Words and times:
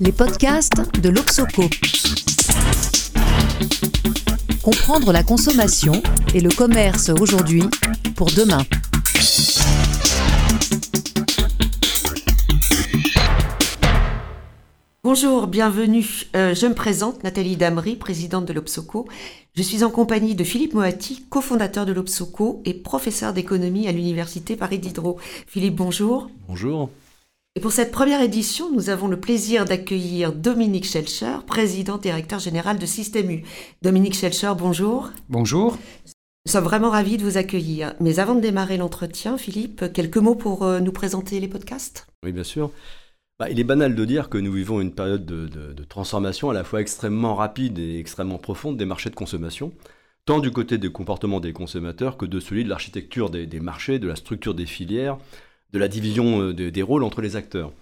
Les 0.00 0.12
podcasts 0.12 1.00
de 1.00 1.08
l'Obsoco. 1.08 1.62
Comprendre 4.62 5.12
la 5.12 5.24
consommation 5.24 6.00
et 6.34 6.40
le 6.40 6.50
commerce 6.50 7.08
aujourd'hui 7.08 7.64
pour 8.14 8.28
demain. 8.28 8.62
Bonjour, 15.02 15.48
bienvenue. 15.48 16.06
Euh, 16.36 16.54
je 16.54 16.66
me 16.68 16.74
présente, 16.74 17.24
Nathalie 17.24 17.56
Damry, 17.56 17.96
présidente 17.96 18.44
de 18.44 18.52
l'Obsoco. 18.52 19.08
Je 19.56 19.62
suis 19.62 19.82
en 19.82 19.90
compagnie 19.90 20.36
de 20.36 20.44
Philippe 20.44 20.74
Moati, 20.74 21.26
cofondateur 21.28 21.86
de 21.86 21.92
l'Obsoco 21.92 22.62
et 22.64 22.74
professeur 22.74 23.32
d'économie 23.32 23.88
à 23.88 23.92
l'Université 23.92 24.54
Paris 24.54 24.78
Diderot. 24.78 25.18
Philippe, 25.48 25.74
bonjour. 25.74 26.30
Bonjour. 26.46 26.88
Et 27.58 27.60
pour 27.60 27.72
cette 27.72 27.90
première 27.90 28.22
édition, 28.22 28.70
nous 28.70 28.88
avons 28.88 29.08
le 29.08 29.18
plaisir 29.18 29.64
d'accueillir 29.64 30.32
Dominique 30.32 30.84
Schelcher, 30.84 31.38
président 31.44 31.98
directeur 31.98 32.38
général 32.38 32.78
de 32.78 32.86
Système 32.86 33.28
U. 33.32 33.42
Dominique 33.82 34.14
Schelcher, 34.14 34.52
bonjour. 34.56 35.10
Bonjour. 35.28 35.76
Nous 36.46 36.52
sommes 36.52 36.62
vraiment 36.62 36.90
ravis 36.90 37.16
de 37.16 37.24
vous 37.24 37.36
accueillir. 37.36 37.94
Mais 37.98 38.20
avant 38.20 38.36
de 38.36 38.40
démarrer 38.40 38.76
l'entretien, 38.76 39.36
Philippe, 39.36 39.92
quelques 39.92 40.18
mots 40.18 40.36
pour 40.36 40.62
euh, 40.62 40.78
nous 40.78 40.92
présenter 40.92 41.40
les 41.40 41.48
podcasts? 41.48 42.06
Oui, 42.22 42.30
bien 42.30 42.44
sûr. 42.44 42.70
Bah, 43.40 43.50
il 43.50 43.58
est 43.58 43.64
banal 43.64 43.96
de 43.96 44.04
dire 44.04 44.28
que 44.28 44.38
nous 44.38 44.52
vivons 44.52 44.80
une 44.80 44.94
période 44.94 45.26
de, 45.26 45.82
transformation 45.82 46.50
à 46.50 46.54
la 46.54 46.62
fois 46.62 46.80
extrêmement 46.80 47.34
rapide 47.34 47.80
et 47.80 47.98
extrêmement 47.98 48.38
profonde 48.38 48.76
des 48.76 48.86
marchés 48.86 49.10
de 49.10 49.16
consommation, 49.16 49.72
tant 50.26 50.38
du 50.38 50.52
côté 50.52 50.78
des 50.78 50.92
comportements 50.92 51.40
des 51.40 51.52
consommateurs 51.52 52.18
que 52.18 52.24
de 52.24 52.38
celui 52.38 52.62
de 52.62 52.68
l'architecture 52.68 53.30
des, 53.30 53.48
marchés, 53.58 53.98
de 53.98 54.06
la 54.06 54.14
structure 54.14 54.54
des 54.54 54.66
filières, 54.66 55.18
de 55.72 55.78
la 55.78 55.88
division 55.88 56.42
euh, 56.42 56.70
des 56.70 56.82
rôles 56.82 57.02
entre 57.02 57.20
les 57.20 57.36
acteurs. 57.36 57.72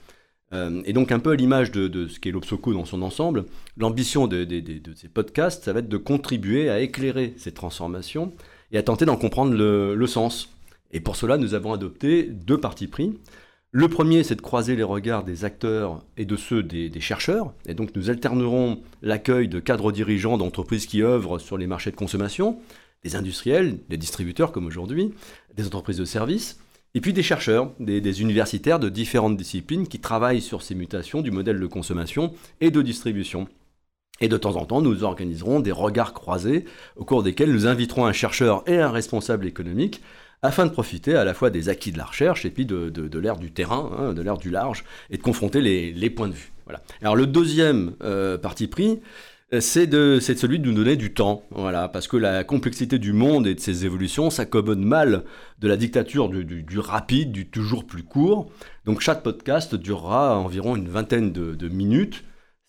Euh, 0.52 0.82
et 0.84 0.92
donc 0.92 1.10
un 1.10 1.18
peu 1.18 1.32
à 1.32 1.36
l'image 1.36 1.72
de, 1.72 2.06
ce 2.06 2.20
qu'est 2.20 2.30
l'Obsoco 2.30 2.72
dans 2.72 2.84
son 2.84 3.02
ensemble, 3.02 3.46
l'ambition 3.76 4.26
de, 4.26 4.46
ces 4.94 5.08
podcasts, 5.08 5.64
ça 5.64 5.72
va 5.72 5.80
être 5.80 5.88
de 5.88 5.96
contribuer 5.96 6.70
à 6.70 6.80
éclairer 6.80 7.34
ces 7.36 7.52
transformations 7.52 8.32
et 8.72 8.78
à 8.78 8.82
tenter 8.82 9.04
d'en 9.04 9.16
comprendre 9.16 9.52
le, 9.54 9.94
le, 9.94 10.06
sens. 10.06 10.50
Et 10.92 11.00
pour 11.00 11.16
cela, 11.16 11.36
nous 11.36 11.54
avons 11.54 11.72
adopté 11.72 12.24
deux 12.24 12.58
partis 12.58 12.86
pris. 12.86 13.18
Le 13.72 13.88
premier, 13.88 14.22
c'est 14.22 14.36
de 14.36 14.40
croiser 14.40 14.76
les 14.76 14.84
regards 14.84 15.24
des 15.24 15.44
acteurs 15.44 16.02
et 16.16 16.24
de 16.24 16.36
ceux 16.36 16.62
des, 16.62 17.00
chercheurs. 17.00 17.52
Et 17.66 17.74
donc 17.74 17.94
nous 17.94 18.08
alternerons 18.08 18.80
l'accueil 19.02 19.48
de 19.48 19.60
cadres 19.60 19.92
dirigeants 19.92 20.38
d'entreprises 20.38 20.86
qui 20.86 21.02
œuvrent 21.02 21.40
sur 21.40 21.58
les 21.58 21.66
marchés 21.66 21.90
de 21.90 21.96
consommation, 21.96 22.58
des 23.02 23.16
industriels, 23.16 23.78
des 23.88 23.96
distributeurs 23.96 24.52
comme 24.52 24.66
aujourd'hui, 24.66 25.12
des 25.56 25.66
entreprises 25.66 25.98
de 25.98 26.04
services, 26.04 26.58
et 26.96 27.00
puis 27.02 27.12
des 27.12 27.22
chercheurs, 27.22 27.72
des, 27.78 28.22
universitaires 28.22 28.78
de 28.78 28.88
différentes 28.88 29.36
disciplines 29.36 29.86
qui 29.86 30.00
travaillent 30.00 30.40
sur 30.40 30.62
ces 30.62 30.74
mutations 30.74 31.20
du 31.20 31.30
modèle 31.30 31.60
de 31.60 31.66
consommation 31.66 32.32
et 32.62 32.70
de 32.70 32.80
distribution. 32.80 33.48
Et 34.22 34.28
de 34.28 34.36
temps 34.38 34.56
en 34.56 34.64
temps, 34.64 34.80
nous 34.80 35.04
organiserons 35.04 35.60
des 35.60 35.72
regards 35.72 36.14
croisés 36.14 36.64
au 36.96 37.04
cours 37.04 37.22
desquels 37.22 37.52
nous 37.52 37.66
inviterons 37.66 38.06
un 38.06 38.14
chercheur 38.14 38.64
et 38.66 38.78
un 38.78 38.90
responsable 38.90 39.46
économique 39.46 40.00
afin 40.40 40.64
de 40.64 40.70
profiter 40.70 41.14
à 41.14 41.26
la 41.26 41.34
fois 41.34 41.50
des 41.50 41.68
acquis 41.68 41.92
de 41.92 41.98
la 41.98 42.06
recherche 42.06 42.46
et 42.46 42.50
puis 42.50 42.64
de, 42.64 42.88
de, 42.88 43.18
l'ère 43.18 43.36
du 43.36 43.52
terrain, 43.52 43.90
hein, 43.98 44.14
de 44.14 44.22
l'ère 44.22 44.38
du 44.38 44.48
large, 44.48 44.82
et 45.10 45.18
de 45.18 45.22
confronter 45.22 45.60
les, 45.60 46.10
points 46.10 46.28
de 46.28 46.34
vue. 46.34 46.50
Voilà. 46.64 46.80
Alors 47.02 47.14
le 47.14 47.26
deuxième 47.26 47.92
euh, 48.02 48.38
parti 48.38 48.68
pris, 48.68 49.00
c'est 49.60 49.86
de, 49.86 50.18
celui 50.20 50.58
de 50.58 50.66
nous 50.66 50.74
donner 50.74 50.96
du 50.96 51.14
temps, 51.14 51.44
voilà, 51.50 51.88
parce 51.88 52.08
que 52.08 52.16
la 52.16 52.42
complexité 52.42 52.98
du 52.98 53.12
monde 53.12 53.46
et 53.46 53.54
de 53.54 53.60
ses 53.60 53.84
évolutions 53.84 54.28
s'accommode 54.28 54.80
mal 54.80 55.24
de 55.60 55.68
la 55.68 55.76
dictature 55.76 56.28
du, 56.28 56.44
du, 56.44 56.78
rapide, 56.78 57.30
du 57.30 57.48
toujours 57.48 57.86
plus 57.86 58.02
court. 58.02 58.50
Donc 58.84 59.00
chaque 59.00 59.22
podcast 59.22 59.74
durera 59.74 60.36
environ 60.38 60.74
une 60.74 60.88
vingtaine 60.88 61.32
de, 61.32 61.54
de 61.54 61.68
minutes. 61.68 62.24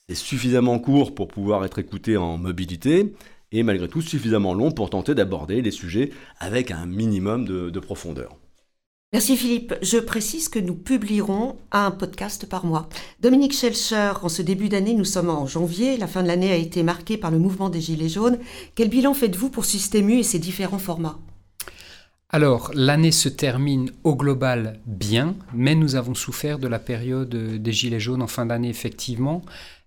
C'est 0.07 0.15
suffisamment 0.15 0.79
court 0.79 1.15
pour 1.15 1.27
pouvoir 1.27 1.65
être 1.65 1.79
écouté 1.79 2.15
en 2.15 2.37
mobilité, 2.37 3.13
et 3.51 3.63
malgré 3.63 3.87
tout 3.87 4.01
suffisamment 4.01 4.53
long 4.53 4.71
pour 4.71 4.89
tenter 4.89 5.15
d'aborder 5.15 5.61
les 5.61 5.71
sujets 5.71 6.11
avec 6.39 6.71
un 6.71 6.85
minimum 6.85 7.45
de, 7.45 7.79
profondeur. 7.79 8.35
Merci 9.13 9.37
Philippe. 9.37 9.73
Je 9.81 9.99
précise 9.99 10.49
que 10.49 10.59
nous 10.59 10.75
publierons 10.75 11.55
un 11.71 11.91
podcast 11.91 12.45
par 12.45 12.65
mois. 12.65 12.89
Dominique 13.21 13.53
Schelcher, 13.53 14.11
en 14.21 14.27
ce 14.27 14.41
début 14.41 14.67
d'année, 14.67 14.93
nous 14.93 15.05
sommes 15.05 15.29
en 15.29 15.47
janvier, 15.47 15.95
la 15.95 16.07
fin 16.07 16.23
de 16.23 16.27
l'année 16.27 16.51
a 16.51 16.57
été 16.57 16.83
marquée 16.83 17.15
par 17.15 17.31
le 17.31 17.39
mouvement 17.39 17.69
des 17.69 17.79
Gilets 17.79 18.09
jaunes. 18.09 18.37
Quel 18.75 18.89
bilan 18.89 19.13
faites-vous 19.13 19.49
pour 19.49 19.63
Système 19.63 20.09
U 20.09 20.19
et 20.19 20.23
ses 20.23 20.39
différents 20.39 20.77
formats? 20.77 21.19
Alors, 22.31 22.69
l'année 22.73 23.13
se 23.13 23.29
termine 23.29 23.91
au 24.03 24.13
global 24.13 24.81
bien, 24.85 25.37
mais 25.53 25.73
nous 25.73 25.95
avons 25.95 26.13
souffert 26.13 26.59
de 26.59 26.67
la 26.67 26.79
période 26.79 27.29
des 27.29 27.71
Gilets 27.71 28.01
jaunes 28.01 28.21
en 28.21 28.27
fin 28.27 28.45
d'année, 28.45 28.67
effectivement. 28.67 29.41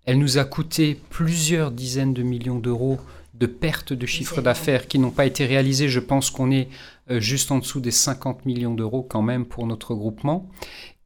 Elle 0.07 0.19
nous 0.19 0.39
a 0.39 0.45
coûté 0.45 0.99
plusieurs 1.11 1.73
dizaines 1.73 2.15
de 2.15 2.23
millions 2.23 2.59
d'euros 2.59 2.99
de 3.35 3.47
pertes 3.47 3.93
de 3.93 4.07
chiffre 4.07 4.43
d'affaires 4.43 4.87
qui 4.87 4.99
n'ont 4.99 5.11
pas 5.11 5.25
été 5.25 5.47
réalisées. 5.47 5.89
Je 5.89 6.01
pense 6.01 6.31
qu'on 6.31 6.51
est 6.51 6.69
juste 7.19 7.51
en 7.51 7.59
dessous 7.59 7.81
des 7.81 7.91
50 7.91 8.47
millions 8.47 8.75
d'euros 8.75 9.03
quand 9.03 9.23
même 9.23 9.47
pour 9.47 9.67
notre 9.67 9.95
groupement. 9.95 10.49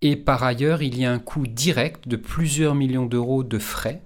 Et 0.03 0.17
par 0.17 0.43
ailleurs, 0.43 0.83
il 0.83 0.99
y 0.99 1.05
a 1.05 1.13
un 1.13 1.19
coût 1.19 1.47
direct 1.47 2.09
de 2.09 2.17
plusieurs 2.17 2.75
millions 2.75 3.07
d'euros 3.07 3.43
de 3.43 3.59
frais, 3.59 4.03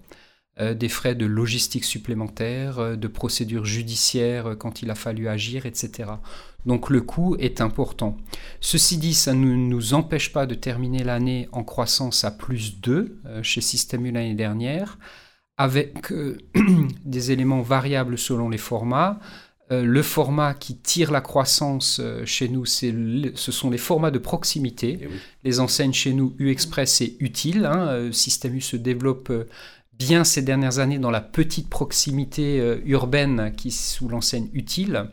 euh, 0.60 0.74
des 0.74 0.88
frais 0.88 1.16
de 1.16 1.26
logistique 1.26 1.84
supplémentaires, 1.84 2.78
euh, 2.78 2.96
de 2.96 3.08
procédures 3.08 3.64
judiciaires 3.64 4.56
quand 4.58 4.82
il 4.82 4.90
a 4.90 4.94
fallu 4.94 5.28
agir, 5.28 5.66
etc. 5.66 6.10
Donc 6.66 6.90
le 6.90 7.00
coût 7.00 7.36
est 7.40 7.60
important. 7.60 8.16
Ceci 8.60 8.98
dit, 8.98 9.14
ça 9.14 9.34
ne 9.34 9.54
nous 9.54 9.94
empêche 9.94 10.32
pas 10.32 10.46
de 10.46 10.54
terminer 10.54 11.02
l'année 11.02 11.48
en 11.52 11.64
croissance 11.64 12.22
à 12.24 12.30
plus 12.30 12.80
2 12.80 13.20
chez 13.42 13.60
Système 13.60 14.04
l'année 14.04 14.34
dernière 14.34 14.98
avec 15.58 16.12
euh, 16.12 16.38
des 17.04 17.32
éléments 17.32 17.60
variables 17.60 18.16
selon 18.16 18.48
les 18.48 18.58
formats. 18.58 19.18
Euh, 19.70 19.84
le 19.84 20.02
format 20.02 20.54
qui 20.54 20.76
tire 20.76 21.10
la 21.10 21.20
croissance 21.20 22.00
euh, 22.00 22.24
chez 22.24 22.48
nous, 22.48 22.64
ce 22.64 23.52
sont 23.52 23.70
les 23.70 23.78
formats 23.78 24.10
de 24.10 24.18
proximité. 24.18 24.98
Eh 25.02 25.08
les 25.44 25.60
enseignes 25.60 25.92
chez 25.92 26.12
nous, 26.12 26.34
U-Express 26.38 27.00
et 27.00 27.16
Utile. 27.20 27.66
Hein. 27.66 28.10
Système 28.12 28.54
U 28.54 28.60
se 28.60 28.76
développe 28.76 29.32
bien 29.92 30.24
ces 30.24 30.42
dernières 30.42 30.78
années 30.78 30.98
dans 30.98 31.10
la 31.10 31.20
petite 31.20 31.68
proximité 31.68 32.78
urbaine 32.84 33.52
qui 33.56 33.70
sous 33.70 34.08
l'enseigne 34.08 34.48
Utile 34.52 35.10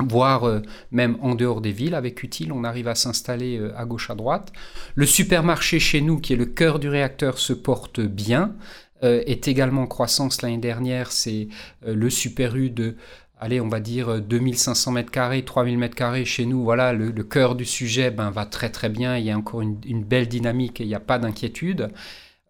voire 0.00 0.62
même 0.92 1.16
en 1.20 1.34
dehors 1.34 1.60
des 1.60 1.72
villes. 1.72 1.96
Avec 1.96 2.22
Utile, 2.22 2.52
on 2.52 2.62
arrive 2.62 2.86
à 2.86 2.94
s'installer 2.94 3.60
à 3.76 3.84
gauche, 3.84 4.10
à 4.10 4.14
droite. 4.14 4.52
Le 4.94 5.06
supermarché 5.06 5.80
chez 5.80 6.00
nous, 6.00 6.20
qui 6.20 6.34
est 6.34 6.36
le 6.36 6.46
cœur 6.46 6.78
du 6.78 6.88
réacteur, 6.88 7.38
se 7.38 7.52
porte 7.52 7.98
bien. 8.00 8.54
Euh, 9.04 9.22
est 9.26 9.46
également 9.46 9.82
en 9.82 9.86
croissance 9.86 10.42
l'année 10.42 10.58
dernière. 10.58 11.12
C'est 11.12 11.46
euh, 11.86 11.94
le 11.94 12.10
Super 12.10 12.56
U 12.56 12.68
de 12.68 12.96
allez, 13.40 13.60
on 13.60 13.68
va 13.68 13.80
dire 13.80 14.20
2500 14.20 14.92
mètres 14.92 15.10
carrés, 15.10 15.44
3000 15.44 15.78
mètres 15.78 15.94
carrés 15.94 16.24
chez 16.24 16.46
nous, 16.46 16.62
voilà, 16.62 16.92
le, 16.92 17.10
cœur 17.22 17.54
du 17.54 17.64
sujet 17.64 18.10
ben, 18.10 18.30
va 18.30 18.46
très 18.46 18.70
très 18.70 18.88
bien, 18.88 19.16
il 19.16 19.24
y 19.24 19.30
a 19.30 19.36
encore 19.36 19.62
une, 19.62 20.04
belle 20.04 20.28
dynamique 20.28 20.80
et 20.80 20.84
il 20.84 20.88
n'y 20.88 20.94
a 20.94 21.00
pas 21.00 21.18
d'inquiétude. 21.18 21.90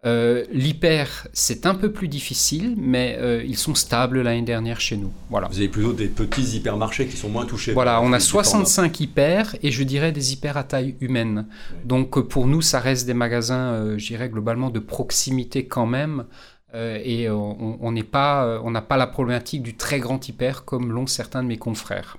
Euh, 0.05 0.45
l'hyper, 0.53 1.27
c'est 1.33 1.65
un 1.65 1.75
peu 1.75 1.91
plus 1.91 2.07
difficile, 2.07 2.75
mais 2.77 3.19
ils 3.45 3.57
sont 3.57 3.75
stables 3.75 4.21
l'année 4.21 4.43
dernière 4.43 4.79
chez 4.79 4.95
nous. 4.95 5.11
Voilà. 5.29 5.47
Vous 5.47 5.57
avez 5.57 5.67
plutôt 5.67 5.91
des 5.91 6.07
petits 6.07 6.55
hypermarchés 6.55 7.05
qui 7.07 7.17
sont 7.17 7.29
moins 7.29 7.45
touchés. 7.45 7.73
Voilà, 7.73 8.01
on 8.01 8.13
a 8.13 8.19
65 8.19 8.97
hyper 9.01 9.55
et 9.61 9.71
je 9.71 9.83
dirais 9.83 10.13
des 10.13 10.31
hyper 10.31 10.55
à 10.55 10.63
taille 10.63 10.95
humaine. 11.01 11.47
Donc 11.83 12.19
pour 12.27 12.47
nous, 12.47 12.61
ça 12.61 12.79
reste 12.79 13.05
des 13.05 13.13
magasins, 13.13 13.97
je 13.97 14.07
dirais 14.07 14.29
globalement 14.29 14.69
de 14.69 14.79
proximité 14.79 15.65
quand 15.65 15.85
même. 15.87 16.25
Euh, 16.75 16.99
et 17.03 17.29
on 17.29 17.91
n'est 17.91 18.03
pas, 18.03 18.45
euh, 18.45 18.61
on 18.63 18.71
n'a 18.71 18.81
pas 18.81 18.97
la 18.97 19.07
problématique 19.07 19.63
du 19.63 19.75
très 19.75 19.99
grand 19.99 20.27
hyper 20.27 20.65
comme 20.65 20.91
l'ont 20.91 21.07
certains 21.07 21.41
de 21.41 21.47
mes 21.47 21.57
confrères. 21.57 22.17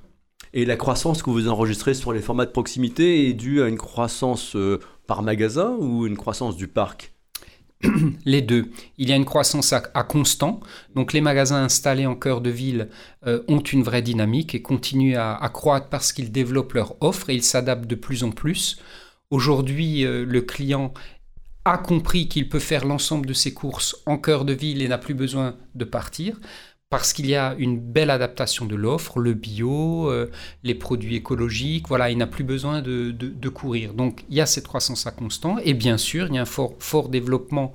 Et 0.53 0.65
la 0.65 0.77
croissance 0.77 1.23
que 1.23 1.31
vous 1.31 1.49
enregistrez 1.49 1.95
sur 1.95 2.13
les 2.13 2.21
formats 2.21 2.47
de 2.47 2.51
proximité 2.51 3.29
est 3.29 3.35
due 3.35 3.63
à 3.63 3.69
une 3.69 3.79
croissance 3.79 4.57
euh, 4.57 4.81
par 5.07 5.23
magasin 5.23 5.77
ou 5.79 6.07
une 6.07 6.17
croissance 6.17 6.57
du 6.57 6.67
parc? 6.67 7.13
Les 8.25 8.43
deux. 8.43 8.71
Il 8.99 9.09
y 9.09 9.13
a 9.13 9.17
une 9.17 9.25
croissance 9.25 9.73
à, 9.73 9.81
constant. 10.03 10.61
Donc 10.97 11.13
les 11.13 11.21
magasins 11.21 11.63
installés 11.63 12.07
en 12.07 12.17
cœur 12.17 12.41
de 12.41 12.51
ville 12.51 12.91
ont 13.25 13.61
une 13.61 13.83
vraie 13.83 14.03
dynamique 14.03 14.55
et 14.55 14.61
continuent 14.61 15.17
à, 15.17 15.35
à 15.35 15.49
croître 15.49 15.89
parce 15.89 16.13
qu'ils 16.13 16.31
développent 16.31 16.75
leur 16.75 17.03
offre 17.03 17.31
et 17.31 17.35
ils 17.35 17.43
s'adaptent 17.43 17.87
de 17.87 17.95
plus 17.95 18.23
en 18.23 18.33
plus. 18.33 18.79
Aujourd'hui, 19.31 20.03
le 20.03 20.41
client 20.43 20.93
a 21.65 21.79
compris 21.79 22.29
qu'il 22.29 22.49
peut 22.49 22.59
faire 22.59 22.87
l'ensemble 22.87 23.27
de 23.27 23.33
ses 23.33 23.53
courses 23.53 23.97
en 24.07 24.17
cœur 24.17 24.45
de 24.45 24.53
ville 24.53 24.83
et 24.83 24.89
n'a 24.89 24.99
plus 24.99 25.15
besoin 25.15 25.57
de 25.75 25.85
partir 25.85 26.39
parce 26.91 27.13
qu'il 27.13 27.27
y 27.27 27.37
a 27.37 27.55
une 27.57 27.79
belle 27.79 28.11
adaptation 28.11 28.67
de 28.67 28.75
l'offre, 28.75 29.21
le 29.21 29.33
bio, 29.33 30.11
euh, 30.11 30.29
les 30.65 30.75
produits 30.75 31.15
écologiques, 31.15 31.87
voilà, 31.87 32.11
il 32.11 32.19
n'a 32.19 32.27
plus 32.27 32.43
besoin 32.43 32.83
de, 32.83 33.49
courir. 33.49 33.95
Donc 33.95 34.25
il 34.29 34.35
y 34.35 34.41
a 34.41 34.47
cette 34.47 34.67
croissance 34.67 35.07
à 35.07 35.13
constant, 35.13 35.59
et 35.59 35.73
bien 35.73 35.97
sûr, 35.97 36.27
il 36.27 36.35
y 36.35 36.39
a 36.39 36.43
un 36.43 36.47
fort, 36.47 36.75
fort 36.81 37.09
développement 37.09 37.73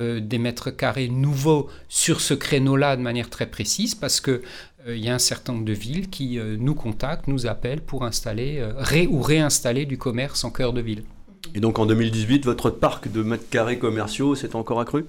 euh, 0.00 0.20
des 0.20 0.38
mètres 0.38 0.70
carrés 0.70 1.08
nouveaux 1.08 1.68
sur 1.88 2.20
ce 2.20 2.34
créneau-là 2.34 2.96
de 2.96 3.02
manière 3.02 3.30
très 3.30 3.46
précise, 3.46 3.96
parce 3.96 4.20
que 4.20 4.42
euh, 4.86 4.96
il 4.96 5.04
y 5.04 5.08
a 5.08 5.14
un 5.14 5.18
certain 5.18 5.54
nombre 5.54 5.64
de 5.64 5.72
villes 5.72 6.08
qui 6.08 6.38
nous 6.38 6.74
contactent, 6.76 7.26
nous 7.26 7.48
appellent 7.48 7.82
pour 7.82 8.04
installer 8.04 8.64
ré 8.76 9.08
ou 9.08 9.20
réinstaller 9.22 9.86
du 9.86 9.98
commerce 9.98 10.44
en 10.44 10.50
cœur 10.50 10.72
de 10.72 10.80
ville. 10.80 11.02
Et 11.54 11.60
donc 11.60 11.78
en 11.78 11.86
2018, 11.86 12.44
votre 12.44 12.70
parc 12.70 13.10
de 13.10 13.22
mètres 13.22 13.48
carrés 13.50 13.78
commerciaux 13.78 14.34
s'est 14.34 14.56
encore 14.56 14.80
accru? 14.80 15.04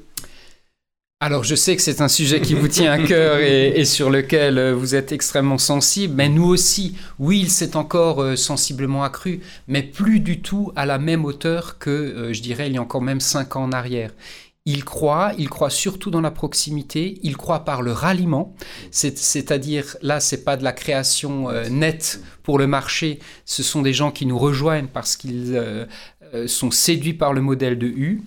Alors 1.24 1.46
je 1.46 1.56
sais 1.56 1.78
que 1.78 1.82
c'est 1.82 2.02
un 2.02 2.10
sujet 2.10 2.42
qui 2.42 2.54
vous 2.54 2.68
tient 2.68 2.92
à 2.92 3.00
cœur 3.08 3.40
et, 3.40 3.86
sur 3.86 4.10
lequel 4.10 4.58
euh, 4.58 4.76
vous 4.76 4.94
êtes 4.94 5.14
extrêmement 5.14 5.58
sensible, 5.58 6.16
mais 6.16 6.28
nous 6.28 6.44
aussi, 6.44 6.98
oui, 7.18 7.40
il 7.40 7.50
s'est 7.50 7.78
encore 7.78 8.22
euh, 8.22 8.36
sensiblement 8.36 9.06
accru, 9.06 9.40
mais 9.70 9.84
plus 9.84 10.20
du 10.20 10.42
tout 10.42 10.74
à 10.76 10.86
la 10.86 11.00
même 11.00 11.24
hauteur 11.24 11.80
que, 11.80 11.90
euh, 11.90 12.34
je 12.34 12.42
dirais, 12.42 12.68
il 12.68 12.74
y 12.74 12.78
a 12.78 12.82
encore 12.82 13.02
même 13.02 13.22
cinq 13.22 13.56
ans 13.56 13.64
en 13.64 13.72
arrière. 13.72 14.12
Il 14.66 14.84
croit, 14.84 15.32
il 15.38 15.50
croit 15.50 15.70
surtout 15.70 16.12
dans 16.12 16.20
la 16.20 16.32
proximité, 16.32 17.18
il 17.24 17.38
croit 17.38 17.64
par 17.64 17.82
le 17.82 17.94
ralliement, 17.94 18.54
c'est-à-dire 18.92 19.96
là, 20.02 20.20
c'est 20.20 20.44
pas 20.44 20.58
de 20.58 20.64
la 20.66 20.74
création 20.74 21.50
nette 21.70 22.22
pour 22.44 22.58
le 22.58 22.66
marché, 22.66 23.20
ce 23.44 23.62
sont 23.62 23.82
des 23.82 23.92
gens 23.92 24.12
qui 24.12 24.26
nous 24.26 24.40
rejoignent 24.40 24.88
parce 24.88 25.18
qu'ils 25.18 25.88
sont 26.48 26.72
séduits 26.72 27.14
par 27.14 27.34
le 27.34 27.42
modèle 27.42 27.78
de 27.78 27.88
U. 27.88 28.24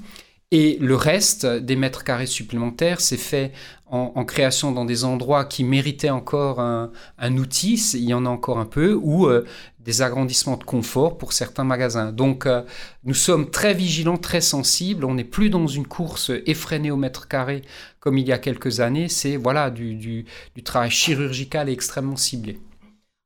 Et 0.52 0.78
le 0.80 0.94
reste 0.94 1.44
des 1.44 1.74
mètres 1.74 2.04
carrés 2.04 2.26
supplémentaires, 2.26 3.00
c'est 3.00 3.16
fait 3.16 3.52
en, 3.86 4.24
création 4.24 4.72
dans 4.72 4.84
des 4.84 5.04
endroits 5.04 5.44
qui 5.44 5.64
méritaient 5.64 6.10
encore 6.10 6.60
un, 6.60 6.90
outil, 7.36 7.74
il 7.94 8.04
y 8.04 8.14
en 8.14 8.26
a 8.26 8.28
encore 8.28 8.58
un 8.58 8.64
peu, 8.64 8.94
ou 8.94 9.26
euh, 9.26 9.44
des 9.80 10.02
agrandissements 10.02 10.56
de 10.56 10.64
confort 10.64 11.18
pour 11.18 11.32
certains 11.32 11.64
magasins. 11.64 12.12
Donc 12.12 12.46
euh, 12.46 12.62
nous 13.04 13.14
sommes 13.14 13.50
très 13.50 13.74
vigilants, 13.74 14.18
très 14.18 14.40
sensibles, 14.40 15.04
on 15.04 15.14
n'est 15.14 15.24
plus 15.24 15.50
dans 15.50 15.66
une 15.66 15.86
course 15.86 16.30
effrénée 16.46 16.90
au 16.90 16.96
mètre 16.96 17.28
carré 17.28 17.62
comme 18.00 18.18
il 18.18 18.26
y 18.26 18.32
a 18.32 18.38
quelques 18.38 18.78
années, 18.78 19.08
c'est 19.08 19.36
voilà 19.36 19.70
du 19.70 20.24
travail 20.64 20.90
chirurgical 20.90 21.68
et 21.68 21.72
extrêmement 21.72 22.16
ciblé. 22.16 22.60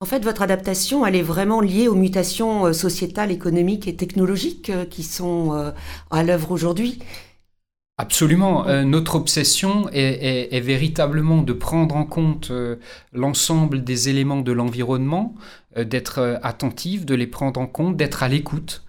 En 0.03 0.07
fait, 0.07 0.25
votre 0.25 0.41
adaptation, 0.41 1.05
elle 1.05 1.15
est 1.15 1.23
vraiment 1.23 1.61
liée 1.61 1.87
aux 1.87 1.95
mutations 1.95 2.65
euh, 2.65 2.73
sociétales, 2.73 3.31
économiques 3.31 3.87
et 3.87 3.97
technologiques 3.97 4.71
euh, 4.71 4.87
qui 4.87 5.03
sont 5.03 5.53
euh, 5.53 5.73
à 6.11 6.23
l'œuvre 6.23 6.53
aujourd'hui. 6.53 7.01
Absolument. 7.99 8.65
notre 8.85 9.17
obsession 9.17 9.91
est, 9.93 10.59
véritablement 10.61 11.43
de 11.43 11.53
prendre 11.53 11.97
en 11.97 12.07
compte 12.07 12.51
l'ensemble 13.13 13.85
des 13.85 14.09
éléments 14.09 14.41
de 14.41 14.53
l'environnement, 14.53 15.35
d'être 15.77 16.41
attentif, 16.43 17.05
de 17.05 17.15
les 17.15 17.27
prendre 17.27 17.61
en 17.61 17.67
compte, 17.67 17.99
d'être 17.99 18.23
à 18.23 18.29
l'écoute. 18.29 18.85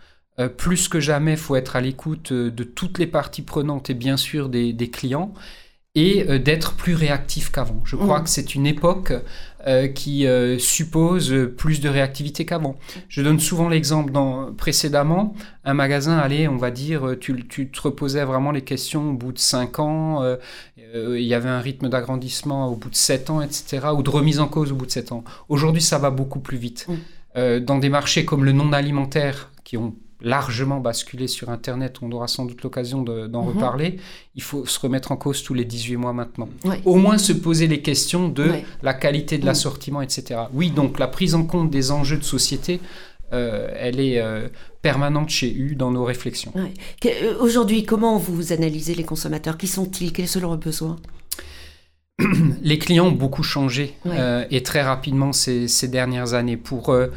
plus 0.55 0.87
que 0.87 1.01
jamais, 1.01 1.31
il 1.31 1.37
faut 1.37 1.57
être 1.57 1.75
à 1.75 1.81
l'écoute 1.81 2.31
de 2.31 2.63
toutes 2.63 2.99
les 2.99 3.05
parties 3.05 3.41
prenantes 3.41 3.89
et 3.89 3.95
bien 3.95 4.15
sûr 4.15 4.47
des 4.47 4.89
clients 4.89 5.33
et 5.95 6.25
euh, 6.29 6.39
d'être 6.39 6.75
plus 6.75 6.95
réactif 6.95 7.51
qu'avant. 7.51 7.81
Je 7.83 7.95
crois 7.95 8.19
mm. 8.19 8.23
que 8.23 8.29
c'est 8.29 8.55
une 8.55 8.65
époque 8.65 9.11
euh, 9.67 9.87
qui 9.87 10.25
euh, 10.25 10.57
suppose 10.57 11.35
plus 11.57 11.81
de 11.81 11.89
réactivité 11.89 12.45
qu'avant. 12.45 12.77
Je 13.09 13.21
donne 13.21 13.39
souvent 13.39 13.67
l'exemple 13.67 14.11
dans 14.11 14.53
précédemment, 14.53 15.35
un 15.65 15.73
magasin, 15.73 16.17
allez, 16.17 16.47
on 16.47 16.55
va 16.55 16.71
dire, 16.71 17.15
tu, 17.19 17.45
tu 17.47 17.69
te 17.69 17.81
reposais 17.81 18.23
vraiment 18.23 18.51
les 18.51 18.61
questions 18.61 19.11
au 19.11 19.13
bout 19.13 19.33
de 19.33 19.39
5 19.39 19.79
ans, 19.79 20.37
il 20.93 21.21
y 21.21 21.33
avait 21.33 21.49
un 21.49 21.59
rythme 21.59 21.89
d'agrandissement 21.89 22.67
au 22.67 22.75
bout 22.75 22.89
de 22.89 22.95
7 22.95 23.29
ans, 23.29 23.41
etc., 23.41 23.87
ou 23.95 24.01
de 24.01 24.09
remise 24.09 24.39
en 24.39 24.47
cause 24.47 24.71
au 24.71 24.75
bout 24.75 24.85
de 24.85 24.91
7 24.91 25.11
ans. 25.11 25.23
Aujourd'hui, 25.49 25.81
ça 25.81 25.97
va 25.97 26.09
beaucoup 26.09 26.39
plus 26.39 26.57
vite. 26.57 26.87
Mm. 27.35 27.59
dans 27.59 27.77
des 27.77 27.89
marchés 27.89 28.25
comme 28.25 28.43
le 28.43 28.51
non 28.51 28.73
alimentaire, 28.73 29.51
qui 29.63 29.77
ont 29.77 29.95
largement 30.21 30.79
basculé 30.79 31.27
sur 31.27 31.49
Internet, 31.49 31.97
on 32.01 32.11
aura 32.11 32.27
sans 32.27 32.45
doute 32.45 32.61
l'occasion 32.63 33.01
d'en 33.01 33.43
mhm. 33.43 33.49
reparler, 33.49 33.97
il 34.35 34.41
faut 34.41 34.65
se 34.65 34.79
remettre 34.79 35.11
en 35.11 35.17
cause 35.17 35.43
tous 35.43 35.53
les 35.53 35.65
18 35.65 35.97
mois 35.97 36.13
maintenant. 36.13 36.49
Au 36.85 36.95
moins 36.95 37.17
se 37.17 37.33
poser 37.33 37.67
les 37.67 37.81
questions 37.81 38.29
de 38.29 38.51
la 38.81 38.93
qualité 38.93 39.37
de 39.37 39.45
l'assortiment, 39.45 40.01
etc. 40.01 40.41
Oui, 40.53 40.71
donc 40.71 40.99
la 40.99 41.07
prise 41.07 41.35
en 41.35 41.45
compte 41.45 41.69
des 41.69 41.91
enjeux 41.91 42.17
de 42.17 42.23
société, 42.23 42.79
euh, 43.33 43.69
elle 43.77 43.99
est 43.99 44.19
euh, 44.19 44.49
permanente 44.81 45.29
chez 45.29 45.53
U 45.53 45.75
dans 45.75 45.91
nos 45.91 46.03
réflexions. 46.03 46.51
Euh, 47.05 47.33
aujourd'hui, 47.39 47.85
comment 47.85 48.17
vous 48.17 48.51
analysez 48.51 48.93
les 48.93 49.05
consommateurs? 49.05 49.57
Qui 49.57 49.67
sont-ils? 49.67 50.11
Quels 50.11 50.27
sont 50.27 50.41
leurs 50.41 50.57
besoins 50.57 50.97
les 52.61 52.77
clients 52.77 53.07
ont 53.07 53.11
beaucoup 53.11 53.41
changé 53.41 53.95
et 54.51 54.61
très 54.61 54.83
rapidement 54.83 55.31
ces, 55.31 55.67
ces 55.67 55.87
dernières 55.87 56.33
années. 56.33 56.57
Pour 56.57 56.89
euh, 56.89 57.07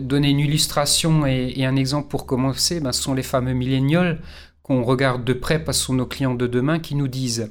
donner 0.00 0.30
une 0.30 0.40
illustration 0.40 1.26
et, 1.26 1.64
un 1.64 1.76
exemple 1.76 2.08
pour 2.08 2.26
commencer, 2.26 2.80
ben, 2.80 2.92
ce 2.92 3.02
sont 3.02 3.14
les 3.14 3.22
fameux 3.22 3.54
millénials 3.54 4.20
qu'on 4.62 4.82
regarde 4.82 5.24
de 5.24 5.32
près 5.32 5.58
parce 5.58 5.78
que 5.78 5.80
ce 5.80 5.86
sont 5.86 5.94
nos 5.94 6.06
clients 6.06 6.34
de 6.34 6.46
demain 6.46 6.78
qui 6.78 6.94
nous 6.94 7.08
disent, 7.08 7.50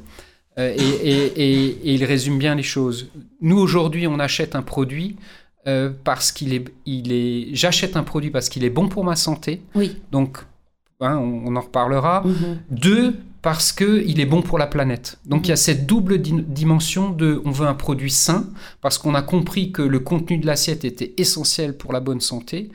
euh, 0.59 0.75
et, 0.75 1.93
ils 1.93 2.03
résument 2.03 2.37
bien 2.37 2.55
les 2.55 2.63
choses. 2.63 3.07
Nous, 3.41 3.57
aujourd'hui, 3.57 4.07
on 4.07 4.19
achète 4.19 4.55
un 4.55 4.61
produit 4.61 5.15
euh, 5.67 5.91
parce 6.03 6.31
qu'il 6.31 6.53
est... 6.53 6.65
Il 6.85 7.11
est 7.11 7.53
J'achète 7.53 7.95
un 7.95 8.03
produit 8.03 8.29
parce 8.29 8.49
qu'il 8.49 8.63
est 8.63 8.69
bon 8.69 8.89
pour 8.89 9.03
ma 9.03 9.15
santé. 9.15 9.61
Oui. 9.75 9.97
Donc, 10.11 10.39
hein, 10.99 11.17
on, 11.17 11.55
en 11.55 11.61
reparlera. 11.61 12.23
Mm-hmm. 12.25 12.57
Deux, 12.71 13.15
parce 13.43 13.73
qu'il 13.73 14.19
est 14.21 14.25
bon 14.25 14.41
pour 14.41 14.57
la 14.57 14.67
planète. 14.67 15.19
Donc 15.25 15.47
il 15.47 15.49
y 15.49 15.53
a 15.53 15.57
cette 15.57 15.85
double 15.85 16.19
dimension 16.19 17.09
de 17.11 17.41
on 17.45 17.51
veut 17.51 17.67
un 17.67 17.75
produit 17.75 18.09
sain, 18.09 18.47
parce 18.81 18.97
qu'on 18.97 19.13
a 19.13 19.21
compris 19.21 19.71
que 19.71 19.81
le 19.81 19.99
contenu 19.99 20.37
de 20.37 20.47
l'assiette 20.47 20.85
était 20.85 21.13
essentiel 21.17 21.77
pour 21.77 21.91
la 21.91 21.99
bonne 21.99 22.21
santé, 22.21 22.71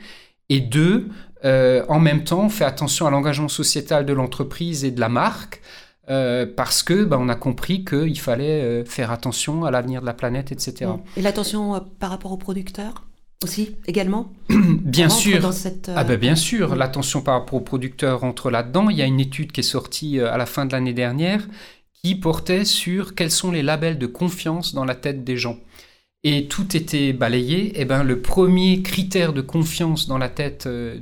et 0.47 0.61
deux, 0.61 1.09
euh, 1.43 1.83
en 1.89 1.99
même 1.99 2.23
temps, 2.23 2.43
on 2.45 2.49
fait 2.49 2.65
attention 2.65 3.07
à 3.07 3.09
l'engagement 3.09 3.47
sociétal 3.47 4.05
de 4.05 4.13
l'entreprise 4.13 4.85
et 4.85 4.91
de 4.91 4.99
la 4.99 5.09
marque, 5.09 5.59
euh, 6.11 6.45
parce 6.45 6.83
que 6.83 7.03
ben, 7.03 7.17
on 7.19 7.29
a 7.29 7.35
compris 7.35 7.83
qu'il 7.83 8.19
fallait 8.19 8.61
euh, 8.61 8.85
faire 8.85 9.11
attention 9.11 9.65
à 9.65 9.71
l'avenir 9.71 10.01
de 10.01 10.05
la 10.05 10.13
planète, 10.13 10.51
etc. 10.51 10.91
Et 11.17 11.23
l'attention 11.23 11.83
par 11.99 12.11
rapport 12.11 12.31
aux 12.31 12.37
producteurs 12.37 13.08
aussi 13.43 13.77
également 13.87 14.33
Bien 14.49 15.07
sûr. 15.07 15.49
Ah 15.95 16.03
ben 16.03 16.17
bien 16.17 16.35
sûr, 16.35 16.75
l'attention 16.75 17.21
par 17.21 17.39
rapport 17.39 17.55
aux 17.55 17.63
producteurs 17.63 18.19
rentre 18.19 18.49
là-dedans. 18.49 18.89
Il 18.89 18.97
y 18.97 19.01
a 19.01 19.05
une 19.05 19.19
étude 19.19 19.53
qui 19.53 19.61
est 19.61 19.63
sortie 19.63 20.19
euh, 20.19 20.31
à 20.31 20.37
la 20.37 20.45
fin 20.45 20.65
de 20.65 20.73
l'année 20.73 20.93
dernière 20.93 21.47
qui 21.93 22.15
portait 22.15 22.65
sur 22.65 23.15
quels 23.15 23.31
sont 23.31 23.51
les 23.51 23.63
labels 23.63 23.97
de 23.97 24.07
confiance 24.07 24.73
dans 24.73 24.85
la 24.85 24.95
tête 24.95 25.23
des 25.23 25.37
gens. 25.37 25.57
Et 26.23 26.47
tout 26.47 26.75
était 26.75 27.13
balayé. 27.13 27.67
Et 27.67 27.81
eh 27.81 27.85
ben 27.85 28.03
le 28.03 28.21
premier 28.21 28.81
critère 28.81 29.31
de 29.31 29.41
confiance 29.41 30.07
dans 30.07 30.17
la 30.17 30.29
tête 30.29 30.65
euh, 30.67 30.99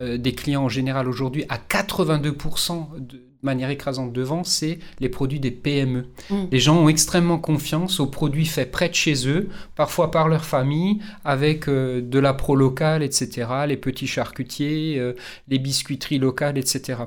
des 0.00 0.32
clients 0.34 0.64
en 0.64 0.68
général 0.70 1.08
aujourd'hui, 1.08 1.44
à 1.50 1.58
82% 1.58 3.00
de, 3.00 3.22
manière 3.46 3.70
écrasante 3.70 4.12
devant, 4.12 4.44
c'est 4.44 4.78
les 5.00 5.08
produits 5.08 5.40
des 5.40 5.50
PME. 5.50 6.04
Mm. 6.28 6.44
Les 6.52 6.58
gens 6.58 6.76
ont 6.76 6.88
extrêmement 6.90 7.38
confiance 7.38 7.98
aux 7.98 8.06
produits 8.06 8.44
faits 8.44 8.70
près 8.70 8.90
de 8.90 8.94
chez 8.94 9.26
eux, 9.26 9.48
parfois 9.74 10.10
par 10.10 10.28
leur 10.28 10.44
famille, 10.44 11.00
avec 11.24 11.68
euh, 11.68 12.02
de 12.02 12.18
la 12.18 12.34
pro 12.34 12.54
locale, 12.54 13.02
etc., 13.02 13.48
les 13.66 13.78
petits 13.78 14.06
charcutiers, 14.06 14.98
euh, 14.98 15.14
les 15.48 15.58
biscuiteries 15.58 16.18
locales, 16.18 16.58
etc. 16.58 17.04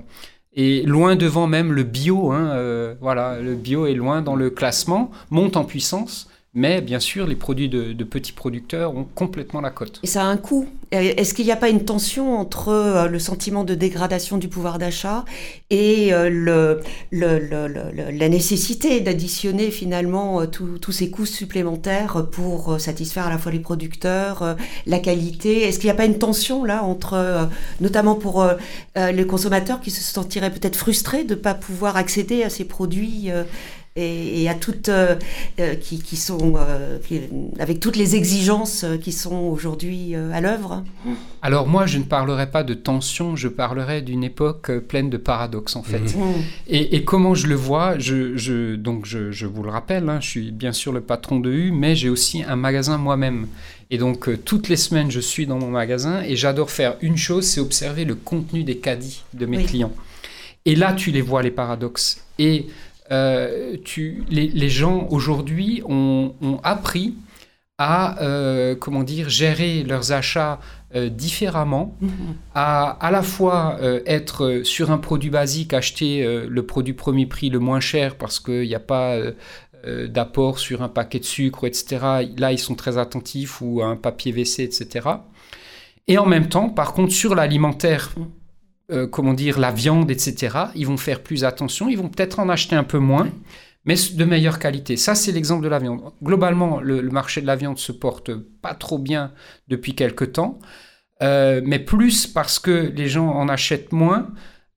Et 0.54 0.82
loin 0.82 1.16
devant 1.16 1.46
même 1.46 1.72
le 1.72 1.84
bio, 1.84 2.32
hein, 2.32 2.52
euh, 2.56 2.96
voilà, 3.00 3.40
le 3.40 3.54
bio 3.54 3.86
est 3.86 3.94
loin 3.94 4.22
dans 4.22 4.36
le 4.36 4.50
classement, 4.50 5.12
monte 5.30 5.58
en 5.58 5.64
puissance. 5.64 6.30
Mais 6.56 6.82
bien 6.82 7.00
sûr, 7.00 7.28
les 7.28 7.36
produits 7.36 7.70
de, 7.70 8.04
petits 8.04 8.32
producteurs 8.32 8.96
ont 8.96 9.04
complètement 9.04 9.62
la 9.62 9.70
cote. 9.70 10.00
Et 10.02 10.08
ça 10.08 10.24
a 10.24 10.26
un 10.26 10.38
coût. 10.38 10.68
Est-ce 10.92 11.36
qu'il 11.36 11.46
n'y 11.46 11.52
a 11.52 11.56
pas 11.56 11.70
une 11.70 11.86
tension 11.86 12.40
entre 12.40 12.70
euh, 12.70 13.08
le 13.08 13.20
sentiment 13.20 13.64
de 13.64 13.76
dégradation 13.76 14.40
du 14.40 14.48
pouvoir 14.48 14.80
d'achat 14.80 15.26
et 15.70 16.12
euh, 16.12 16.82
la 17.12 18.30
nécessité 18.30 19.00
d'additionner 19.00 19.70
finalement 19.70 20.42
euh, 20.42 20.48
tous 20.48 20.92
ces 20.92 21.12
coûts 21.12 21.28
supplémentaires 21.28 22.26
pour 22.32 22.80
satisfaire 22.80 23.28
à 23.28 23.30
la 23.30 23.38
fois 23.38 23.52
les 23.52 23.60
producteurs, 23.60 24.56
la 24.88 24.98
qualité? 24.98 25.62
Est-ce 25.68 25.78
qu'il 25.78 25.88
n'y 25.88 25.92
a 25.92 25.96
pas 25.96 26.06
une 26.06 26.18
tension 26.18 26.64
là 26.66 26.84
entre, 26.84 27.48
notamment 27.80 28.16
pour 28.16 28.44
les 28.96 29.28
consommateurs 29.28 29.82
qui 29.82 29.92
se 29.92 30.02
sentiraient 30.02 30.52
peut-être 30.52 30.76
frustrés 30.76 31.24
de 31.24 31.36
ne 31.36 31.40
pas 31.40 31.54
pouvoir 31.54 31.96
accéder 31.96 32.42
à 32.42 32.50
ces 32.50 32.66
produits 32.66 33.30
et, 33.96 34.50
à 34.50 34.56
toutes 34.56 34.90
euh, 34.90 35.16
euh, 35.60 35.76
qui, 35.76 36.00
qui, 36.00 36.16
sont 36.16 36.56
euh, 36.58 36.98
avec 37.60 37.80
toutes 37.80 37.96
les 37.96 38.16
exigences 38.16 38.86
qui 39.02 39.12
sont 39.12 39.36
aujourd'hui 39.36 40.16
à 40.16 40.42
l'œuvre 40.42 40.84
Alors 41.42 41.68
moi, 41.68 41.86
je 41.86 41.98
ne 41.98 42.04
parlerai 42.04 42.50
pas 42.50 42.64
de 42.64 42.74
tension, 42.74 43.36
je 43.36 43.48
parlerai 43.48 44.02
d'une 44.02 44.24
époque 44.24 44.72
pleine 44.88 45.10
de 45.10 45.18
paradoxes 45.18 45.76
en 45.76 45.84
fait. 45.84 46.16
Mmh. 46.16 46.34
Et, 46.68 47.04
comment 47.04 47.34
je 47.34 47.48
le 47.48 47.56
vois 47.56 47.98
je, 47.98 48.38
je 48.38 48.76
donc 48.76 49.06
je, 49.06 49.32
je, 49.32 49.46
vous 49.46 49.64
le 49.64 49.70
rappelle, 49.70 50.08
hein, 50.10 50.20
je 50.22 50.28
suis 50.28 50.52
bien 50.52 50.74
sûr 50.74 50.92
le 50.92 51.02
patron 51.02 51.40
de 51.40 51.52
U, 51.52 51.72
mais 51.72 51.96
j'ai 51.96 52.10
aussi 52.10 52.44
un 52.44 52.56
magasin 52.56 52.98
moi-même. 52.98 53.48
Et 53.92 53.98
donc 53.98 54.30
toutes 54.46 54.70
les 54.70 54.76
semaines, 54.76 55.10
je 55.10 55.20
suis 55.20 55.48
dans 55.48 55.58
mon 55.58 55.70
magasin 55.72 56.22
et 56.22 56.36
j'adore 56.36 56.70
faire 56.70 56.96
une 57.02 57.18
chose, 57.18 57.46
c'est 57.46 57.60
observer 57.60 58.06
le 58.06 58.16
contenu 58.16 58.64
des 58.64 58.78
caddies 58.78 59.24
de 59.34 59.46
mes 59.46 59.64
clients. 59.64 59.94
Et 60.66 60.76
là, 60.76 60.94
tu 60.94 61.12
les 61.12 61.22
vois 61.22 61.42
les 61.42 61.52
paradoxes. 61.52 62.22
Et 62.38 62.68
euh, 63.12 63.78
tu, 63.84 64.24
les, 64.30 64.70
gens 64.70 65.08
aujourd'hui 65.10 65.82
ont, 65.86 66.34
appris 66.64 67.16
à 67.78 68.22
euh, 68.22 68.76
comment 68.76 69.04
dire 69.04 69.30
gérer 69.30 69.84
leurs 69.84 70.12
achats 70.12 70.60
euh, 70.96 71.10
différemment, 71.10 71.96
mm-hmm. 72.04 72.10
à 72.54 72.90
à 73.00 73.12
la 73.12 73.24
fois 73.24 73.78
être 74.06 74.62
sur 74.64 74.92
un 74.92 74.98
produit 74.98 75.30
basique, 75.30 75.74
acheter 75.74 76.24
le 76.48 76.66
produit 76.66 76.94
premier 76.94 77.26
prix 77.26 77.50
le 77.50 77.60
moins 77.60 77.80
cher 77.80 78.16
parce 78.16 78.40
qu'il 78.40 78.68
n'y 78.68 78.76
a 78.76 78.80
pas 78.80 79.18
d'apport 80.08 80.60
sur 80.60 80.82
un 80.82 80.90
paquet 80.90 81.20
de 81.20 81.26
sucre, 81.26 81.66
etc. 81.66 82.28
Là, 82.38 82.52
ils 82.52 82.60
sont 82.60 82.76
très 82.76 82.98
attentifs 82.98 83.62
ou 83.62 83.82
un 83.82 83.96
papier 83.96 84.34
WC, 84.34 84.64
etc. 84.64 85.08
Et 86.08 86.18
en 86.18 86.26
même 86.26 86.50
temps, 86.50 86.70
par 86.70 86.94
contre, 86.94 87.14
sur 87.14 87.34
l'alimentaire, 87.34 88.12
mm. 88.18 88.24
Euh, 88.92 89.06
comment 89.06 89.34
dire, 89.34 89.60
la 89.60 89.72
viande, 89.72 90.10
etc., 90.10 90.58
ils 90.74 90.88
vont 90.88 90.98
faire 90.98 91.22
plus 91.22 91.44
attention, 91.44 91.90
ils 91.90 91.98
vont 91.98 92.10
peut-être 92.10 92.40
en 92.40 92.50
acheter 92.50 92.76
un 92.76 92.84
peu 92.84 92.98
moins, 92.98 93.30
mais 93.86 93.94
de 94.14 94.26
meilleure 94.26 94.58
qualité. 94.58 94.98
Ça, 94.98 95.14
c'est 95.14 95.32
l'exemple 95.32 95.64
de 95.64 95.70
la 95.70 95.78
viande. 95.78 96.02
Globalement, 96.24 96.80
le, 96.80 97.04
marché 97.04 97.40
de 97.42 97.46
la 97.46 97.56
viande 97.56 97.78
se 97.78 97.92
porte 97.92 98.32
pas 98.34 98.74
trop 98.74 98.98
bien 98.98 99.32
depuis 99.68 99.94
quelque 99.94 100.26
temps, 100.26 100.58
euh, 101.22 101.62
mais 101.64 101.78
plus 101.78 102.26
parce 102.26 102.58
que 102.58 102.92
les 102.96 103.08
gens 103.08 103.30
en 103.30 103.48
achètent 103.48 103.92
moins. 103.92 104.30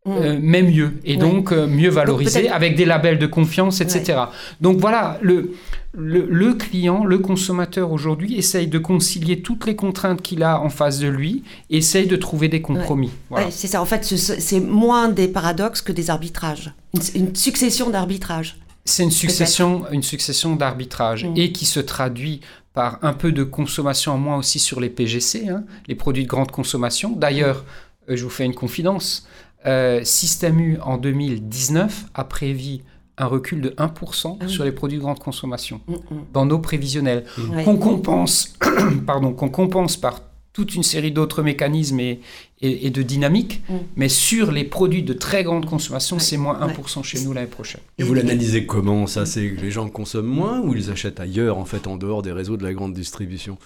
Mm. 0.04 0.10
Euh, 0.10 0.38
mais 0.42 0.62
mieux 0.62 0.94
et 1.04 1.16
donc 1.16 1.52
mieux 1.52 1.88
valorisé 1.88 2.48
avec 2.48 2.74
des 2.74 2.84
labels 2.84 3.20
de 3.20 3.26
confiance 3.26 3.80
etc 3.80 4.18
donc 4.60 4.78
voilà 4.78 5.16
le, 5.22 5.52
le, 5.94 6.54
client 6.54 7.04
le 7.04 7.18
consommateur 7.18 7.92
aujourd'hui 7.92 8.36
essaye 8.36 8.66
de 8.66 8.78
concilier 8.78 9.42
toutes 9.42 9.66
les 9.66 9.76
contraintes 9.76 10.22
qu'il 10.22 10.42
a 10.42 10.60
en 10.60 10.70
face 10.70 10.98
de 10.98 11.08
lui 11.08 11.44
essaye 11.68 12.06
de 12.06 12.16
trouver 12.16 12.48
des 12.48 12.62
compromis. 12.62 13.10
C'est 13.50 13.66
ça. 13.66 13.82
En 13.82 13.84
fait 13.84 14.04
c'est 14.04 14.60
moins 14.60 15.08
des 15.08 15.28
paradoxes 15.28 15.82
que 15.82 15.92
des 15.92 16.08
arbitrages. 16.08 16.72
Une 17.14 17.34
succession 17.34 17.90
d'arbitrages 17.90 18.56
c'est 18.84 19.04
une 19.04 19.12
succession, 19.12 19.84
une 19.92 20.02
succession 20.02 20.56
d'arbitrages 20.56 21.24
mm. 21.24 21.36
et 21.36 21.52
qui 21.52 21.66
se 21.66 21.80
traduit 21.80 22.40
par 22.74 22.98
un 23.02 23.12
peu 23.12 23.32
de 23.32 23.44
consommation 23.44 24.12
en 24.12 24.18
moins 24.18 24.36
aussi 24.36 24.58
sur 24.58 24.80
les 24.80 24.88
PGC, 24.88 25.48
hein, 25.48 25.64
les 25.86 25.94
produits 25.94 26.24
de 26.24 26.28
grande 26.28 26.50
consommation. 26.50 27.10
D'ailleurs, 27.10 27.64
euh, 28.08 28.16
je 28.16 28.24
vous 28.24 28.30
fais 28.30 28.44
une 28.44 28.54
confidence, 28.54 29.28
euh, 29.66 30.02
Système 30.04 30.58
U 30.58 30.78
en 30.82 30.96
2019 30.96 32.06
a 32.14 32.24
prévu 32.24 32.78
un 33.18 33.26
recul 33.26 33.60
de 33.60 33.70
1% 33.70 34.38
ah 34.40 34.48
sur 34.48 34.64
les 34.64 34.72
produits 34.72 34.98
de 34.98 35.02
grande 35.02 35.18
consommation. 35.18 35.80
Mm, 35.86 35.92
mm. 35.92 35.98
dans 36.32 36.46
nos 36.46 36.58
prévisionnels, 36.58 37.24
qu'on 37.64 37.76
compense, 37.76 38.54
pardon, 39.06 39.32
qu'on 39.32 39.48
compense 39.48 39.96
par 39.96 40.20
toute 40.52 40.74
une 40.74 40.82
série 40.82 41.12
d'autres 41.12 41.42
mécanismes 41.42 42.00
et, 42.00 42.20
et, 42.60 42.90
de 42.90 43.02
dynamiques, 43.02 43.62
mm. 43.68 43.74
mais 43.96 44.08
sur 44.08 44.52
les 44.52 44.64
produits 44.64 45.02
de 45.02 45.12
très 45.12 45.44
grande 45.44 45.66
consommation, 45.66 46.18
c'est 46.18 46.36
moins 46.36 46.60
1% 46.66 47.02
chez 47.02 47.20
nous 47.24 47.32
l'année 47.32 47.46
prochaine. 47.46 47.80
Et 47.98 48.02
vous 48.02 48.14
l'analysez 48.14 48.66
comment 48.66 49.06
Ça, 49.06 49.24
c'est 49.26 49.50
que 49.50 49.60
les 49.60 49.70
gens 49.70 49.88
consomment 49.88 50.26
moins 50.26 50.60
ou 50.60 50.74
ils 50.74 50.90
achètent 50.90 51.20
ailleurs, 51.20 51.58
en 51.58 51.64
fait, 51.64 51.86
en 51.86 51.96
dehors 51.96 52.22
des 52.22 52.32
réseaux 52.32 52.56
de 52.56 52.64
la 52.64 52.74
grande 52.74 52.92
distribution? 52.92 53.58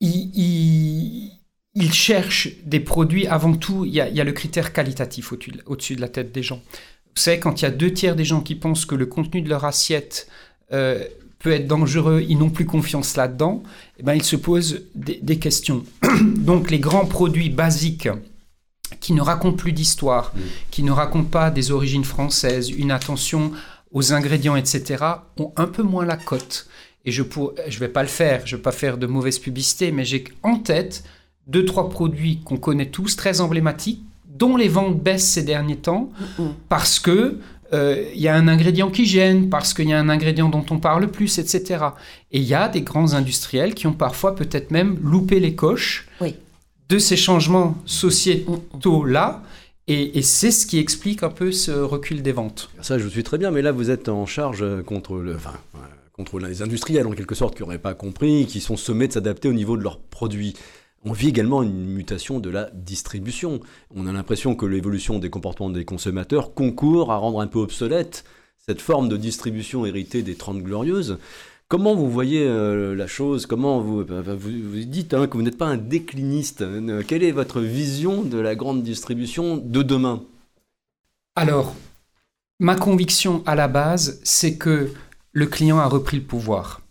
Ils, 0.00 1.30
ils, 1.74 1.92
cherchent 1.92 2.48
des 2.64 2.80
produits, 2.80 3.26
avant 3.26 3.54
tout, 3.54 3.84
il 3.84 3.92
y 3.92 4.00
a, 4.00 4.24
le 4.24 4.32
critère 4.32 4.72
qualitatif 4.72 5.32
au-dessus 5.66 5.96
de 5.96 6.00
la 6.00 6.08
tête 6.08 6.32
des 6.32 6.42
gens. 6.42 6.62
Vous 7.16 7.22
savez, 7.22 7.40
quand 7.40 7.62
il 7.62 7.64
y 7.64 7.68
a 7.68 7.70
deux 7.70 7.92
tiers 7.92 8.14
des 8.14 8.26
gens 8.26 8.42
qui 8.42 8.54
pensent 8.54 8.84
que 8.84 8.94
le 8.94 9.06
contenu 9.06 9.40
de 9.40 9.48
leur 9.48 9.64
assiette 9.64 10.28
euh, 10.72 11.02
peut 11.38 11.50
être 11.50 11.66
dangereux, 11.66 12.22
ils 12.28 12.36
n'ont 12.36 12.50
plus 12.50 12.66
confiance 12.66 13.16
là-dedans, 13.16 13.62
eh 13.98 14.02
ben, 14.02 14.12
ils 14.12 14.22
se 14.22 14.36
posent 14.36 14.82
des, 14.94 15.38
questions. 15.38 15.84
Donc 16.36 16.70
les 16.70 16.78
grands 16.78 17.06
produits 17.06 17.48
basiques 17.48 18.10
qui 19.00 19.14
ne 19.14 19.22
racontent 19.22 19.56
plus 19.56 19.72
d'histoire, 19.72 20.32
mm. 20.36 20.40
qui 20.70 20.82
ne 20.82 20.92
racontent 20.92 21.30
pas 21.30 21.50
des 21.50 21.70
origines 21.70 22.04
françaises, 22.04 22.68
une 22.68 22.90
attention 22.90 23.50
aux 23.92 24.12
ingrédients, 24.12 24.56
etc., 24.56 25.02
ont 25.38 25.52
un 25.56 25.66
peu 25.66 25.82
moins 25.82 26.04
la 26.04 26.18
cote. 26.18 26.68
Et 27.06 27.12
je 27.12 27.22
ne 27.22 27.78
vais 27.78 27.88
pas 27.88 28.02
le 28.02 28.08
faire, 28.08 28.46
je 28.46 28.54
ne 28.54 28.58
vais 28.58 28.62
pas 28.62 28.72
faire 28.72 28.98
de 28.98 29.06
mauvaise 29.06 29.38
publicité, 29.38 29.90
mais 29.90 30.04
j'ai 30.04 30.24
en 30.42 30.58
tête 30.58 31.02
deux, 31.46 31.64
trois 31.64 31.88
produits 31.88 32.40
qu'on 32.44 32.58
connaît 32.58 32.90
tous, 32.90 33.16
très 33.16 33.40
emblématiques, 33.40 34.02
dont 34.38 34.56
les 34.56 34.68
ventes 34.68 35.02
baissent 35.02 35.28
ces 35.28 35.42
derniers 35.42 35.76
temps, 35.76 36.10
parce 36.68 36.98
que 36.98 37.38
il 37.72 37.78
euh, 37.78 38.04
y 38.14 38.28
a 38.28 38.34
un 38.34 38.46
ingrédient 38.48 38.90
qui 38.90 39.06
gêne, 39.06 39.48
parce 39.48 39.74
qu'il 39.74 39.88
y 39.88 39.92
a 39.92 39.98
un 39.98 40.08
ingrédient 40.08 40.48
dont 40.48 40.64
on 40.70 40.78
parle 40.78 41.08
plus, 41.08 41.38
etc. 41.38 41.84
Et 42.30 42.38
il 42.38 42.44
y 42.44 42.54
a 42.54 42.68
des 42.68 42.82
grands 42.82 43.14
industriels 43.14 43.74
qui 43.74 43.86
ont 43.86 43.92
parfois 43.92 44.36
peut-être 44.36 44.70
même 44.70 44.98
loupé 45.02 45.40
les 45.40 45.54
coches 45.54 46.08
de 46.88 46.98
ces 46.98 47.16
changements 47.16 47.76
sociétaux-là. 47.84 49.42
Et, 49.88 50.22
c'est 50.22 50.50
ce 50.50 50.66
qui 50.66 50.78
explique 50.78 51.22
un 51.22 51.30
peu 51.30 51.52
ce 51.52 51.70
recul 51.70 52.22
des 52.22 52.32
ventes. 52.32 52.70
Ça, 52.82 52.98
je 52.98 53.08
suis 53.08 53.22
très 53.22 53.38
bien, 53.38 53.50
mais 53.50 53.62
là, 53.62 53.72
vous 53.72 53.90
êtes 53.90 54.08
en 54.08 54.26
charge 54.26 54.64
contre, 54.84 55.16
le, 55.16 55.36
enfin, 55.36 55.54
contre 56.12 56.38
les 56.38 56.62
industriels, 56.62 57.06
en 57.06 57.12
quelque 57.12 57.34
sorte, 57.34 57.56
qui 57.56 57.62
n'auraient 57.62 57.78
pas 57.78 57.94
compris, 57.94 58.46
qui 58.46 58.60
sont 58.60 58.76
sommés 58.76 59.08
de 59.08 59.12
s'adapter 59.12 59.48
au 59.48 59.52
niveau 59.52 59.76
de 59.76 59.82
leurs 59.82 59.98
produits. 59.98 60.54
On 61.04 61.12
vit 61.12 61.28
également 61.28 61.62
une 61.62 61.86
mutation 61.86 62.40
de 62.40 62.50
la 62.50 62.70
distribution. 62.72 63.60
On 63.94 64.06
a 64.06 64.12
l'impression 64.12 64.56
que 64.56 64.66
l'évolution 64.66 65.18
des 65.18 65.30
comportements 65.30 65.70
des 65.70 65.84
consommateurs 65.84 66.54
concourt 66.54 67.12
à 67.12 67.16
rendre 67.16 67.40
un 67.40 67.46
peu 67.46 67.60
obsolète 67.60 68.24
cette 68.58 68.80
forme 68.80 69.08
de 69.08 69.16
distribution 69.16 69.86
héritée 69.86 70.22
des 70.22 70.34
Trente 70.34 70.62
Glorieuses. 70.62 71.18
Comment 71.68 71.94
vous 71.94 72.10
voyez 72.10 72.44
euh, 72.44 72.94
la 72.94 73.06
chose? 73.06 73.46
Comment 73.46 73.80
vous, 73.80 74.00
euh, 74.00 74.36
vous, 74.36 74.84
dites 74.84 75.14
hein, 75.14 75.26
que 75.26 75.36
vous 75.36 75.42
n'êtes 75.42 75.58
pas 75.58 75.66
un 75.66 75.76
décliniste? 75.76 76.64
Quelle 77.06 77.22
est 77.22 77.32
votre 77.32 77.60
vision 77.60 78.22
de 78.22 78.38
la 78.38 78.54
grande 78.54 78.82
distribution 78.82 79.56
de 79.56 79.82
demain? 79.82 80.24
Alors, 81.34 81.74
ma 82.60 82.76
conviction 82.76 83.42
à 83.46 83.54
la 83.54 83.68
base, 83.68 84.20
c'est 84.24 84.56
que 84.56 84.92
le 85.32 85.46
client 85.46 85.78
a 85.78 85.86
repris 85.86 86.16
le 86.16 86.22
pouvoir 86.24 86.82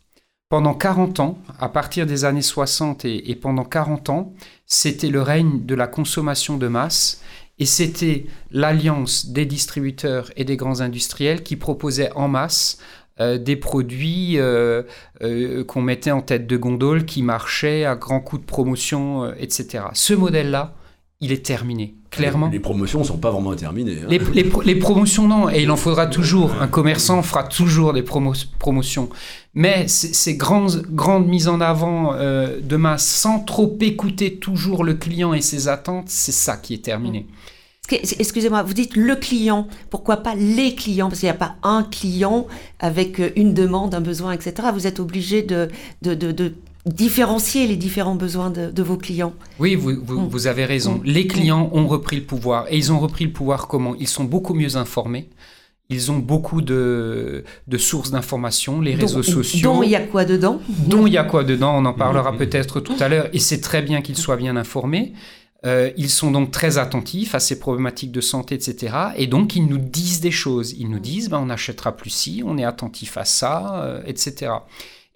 pendant 0.50 0.74
40 0.74 1.20
ans, 1.20 1.38
à 1.60 1.70
partir 1.70 2.06
des 2.06 2.24
années 2.26 2.42
60 2.42 3.06
et, 3.06 3.36
pendant 3.36 3.64
40 3.64 4.10
ans, 4.10 4.34
c'était 4.66 5.10
le 5.10 5.22
règne 5.22 5.66
de 5.66 5.76
la 5.76 5.88
consommation 5.88 6.58
de 6.58 6.68
masse 6.68 7.22
et 7.58 7.66
c'était 7.66 8.26
l'alliance 8.52 9.28
des 9.28 9.46
distributeurs 9.46 10.30
et 10.36 10.44
des 10.44 10.58
grands 10.58 10.82
industriels 10.82 11.42
qui 11.42 11.56
proposaient 11.56 12.12
en 12.14 12.28
masse 12.28 12.78
euh, 13.22 13.38
des 13.38 13.56
produits 13.56 14.38
euh, 14.38 14.84
euh, 15.22 15.64
qu'on 15.64 15.82
mettait 15.82 16.12
en 16.12 16.22
tête 16.22 16.48
de 16.48 16.58
gondole, 16.58 17.06
qui 17.06 17.24
marchaient 17.24 17.86
à 17.86 17.96
grands 17.96 18.20
coups 18.20 18.42
de 18.42 18.46
promotion, 18.46 19.34
etc. 19.36 19.86
Ce 19.94 20.14
modèle-là, 20.14 20.74
il 21.26 21.32
est 21.32 21.44
terminé, 21.44 21.96
clairement. 22.12 22.50
Les, 22.52 22.60
promotions 22.60 23.00
ne 23.00 23.04
sont 23.04 23.18
pas 23.18 23.32
vraiment 23.32 23.56
terminées. 23.56 23.98
Hein. 24.04 24.08
Les, 24.10 24.76
promotions, 24.76 25.28
non, 25.28 25.50
et 25.50 25.64
il 25.64 25.72
en 25.72 25.76
faudra 25.76 26.06
toujours. 26.06 26.54
Un 26.62 26.68
commerçant 26.68 27.24
fera 27.24 27.44
toujours 27.44 27.94
des 27.94 28.04
promotions. 28.04 29.10
Mais 29.56 29.88
ces 29.88 30.38
grandes, 30.38 30.86
grandes 30.90 31.28
mises 31.28 31.48
en 31.48 31.62
avant 31.62 32.14
euh, 32.14 32.60
de 32.62 32.76
masse, 32.76 33.06
sans 33.06 33.40
trop 33.40 33.76
écouter 33.82 34.36
toujours 34.36 34.84
le 34.84 34.94
client 34.94 35.34
et 35.34 35.42
ses 35.42 35.68
attentes, 35.68 36.10
c'est 36.10 36.32
ça 36.32 36.58
qui 36.58 36.76
est 36.76 36.84
terminé. 36.84 37.26
Excusez-moi, 37.90 38.62
vous 38.64 38.74
dites 38.74 38.96
le 38.96 39.16
client, 39.16 39.68
pourquoi 39.90 40.18
pas 40.18 40.36
les 40.36 40.76
clients? 40.76 41.08
Parce 41.08 41.20
qu'il 41.20 41.28
n'y 41.28 41.36
a 41.36 41.38
pas 41.38 41.56
un 41.64 41.84
client 41.84 42.46
avec 42.80 43.20
une 43.36 43.54
demande, 43.54 43.96
un 43.96 44.02
besoin, 44.02 44.32
etc. 44.32 44.70
Vous 44.74 44.86
êtes 44.88 45.00
obligé 45.00 45.42
de, 45.42 45.70
de, 46.02 46.14
de 46.14 46.54
différencier 46.86 47.68
les 47.68 47.76
différents 47.76 48.16
besoins 48.16 48.50
de, 48.50 48.84
vos 48.84 48.98
clients. 48.98 49.34
Oui, 49.60 49.76
vous, 49.76 49.94
vous, 50.04 50.44
mm. 50.44 50.48
avez 50.48 50.66
raison. 50.66 50.96
Mm. 50.96 51.02
Les 51.04 51.28
clients 51.28 51.70
ont 51.74 51.88
repris 51.88 52.18
le 52.18 52.24
pouvoir. 52.24 52.66
Et 52.70 52.78
ils 52.78 52.92
ont 52.92 53.00
repris 53.00 53.26
le 53.26 53.32
pouvoir 53.32 53.68
comment? 53.68 53.96
Ils 53.96 54.08
sont 54.08 54.24
beaucoup 54.24 54.54
mieux 54.54 54.76
informés. 54.78 55.30
Ils 55.90 56.12
ont 56.12 56.18
beaucoup 56.18 56.62
de, 56.62 57.44
de 57.68 57.78
sources 57.78 58.10
d'informations, 58.10 58.82
les 58.82 58.96
réseaux 58.96 59.22
sociaux. 59.22 59.72
Dont 59.72 59.84
il 59.84 59.92
y 59.92 59.96
a 59.96 60.02
quoi 60.02 60.26
dedans? 60.26 60.60
Dont 60.68 61.06
il 61.06 61.14
y 61.14 61.18
a 61.18 61.24
quoi 61.24 61.44
dedans, 61.44 61.78
on 61.78 61.86
en 61.86 61.94
parlera 61.94 62.32
mm. 62.32 62.38
peut-être 62.38 62.80
tout 62.80 62.96
à 63.00 63.08
l'heure. 63.08 63.30
Et 63.34 63.40
c'est 63.40 63.62
très 63.62 63.82
bien 63.82 64.02
qu'ils 64.02 64.18
soient 64.18 64.38
bien 64.38 64.56
informés. 64.56 65.14
Euh, 65.66 65.92
ils 65.98 66.10
sont 66.10 66.30
donc 66.30 66.52
très 66.52 66.78
attentifs 66.78 67.34
à 67.34 67.40
ces 67.40 67.60
problématiques 67.60 68.12
de 68.12 68.22
santé, 68.22 68.56
etc. 68.56 68.96
Et 69.18 69.26
donc, 69.26 69.56
ils 69.56 69.66
nous 69.66 69.80
disent 69.80 70.22
des 70.22 70.32
choses. 70.32 70.76
Ils 70.78 70.90
nous 70.90 71.00
disent, 71.00 71.30
ben, 71.30 71.40
on 71.40 71.50
achètera 71.50 71.96
plus 71.96 72.12
ci, 72.12 72.44
on 72.46 72.58
est 72.58 72.64
attentif 72.66 73.18
à 73.18 73.26
ça, 73.26 73.84
euh, 73.84 74.02
etc. 74.06 74.52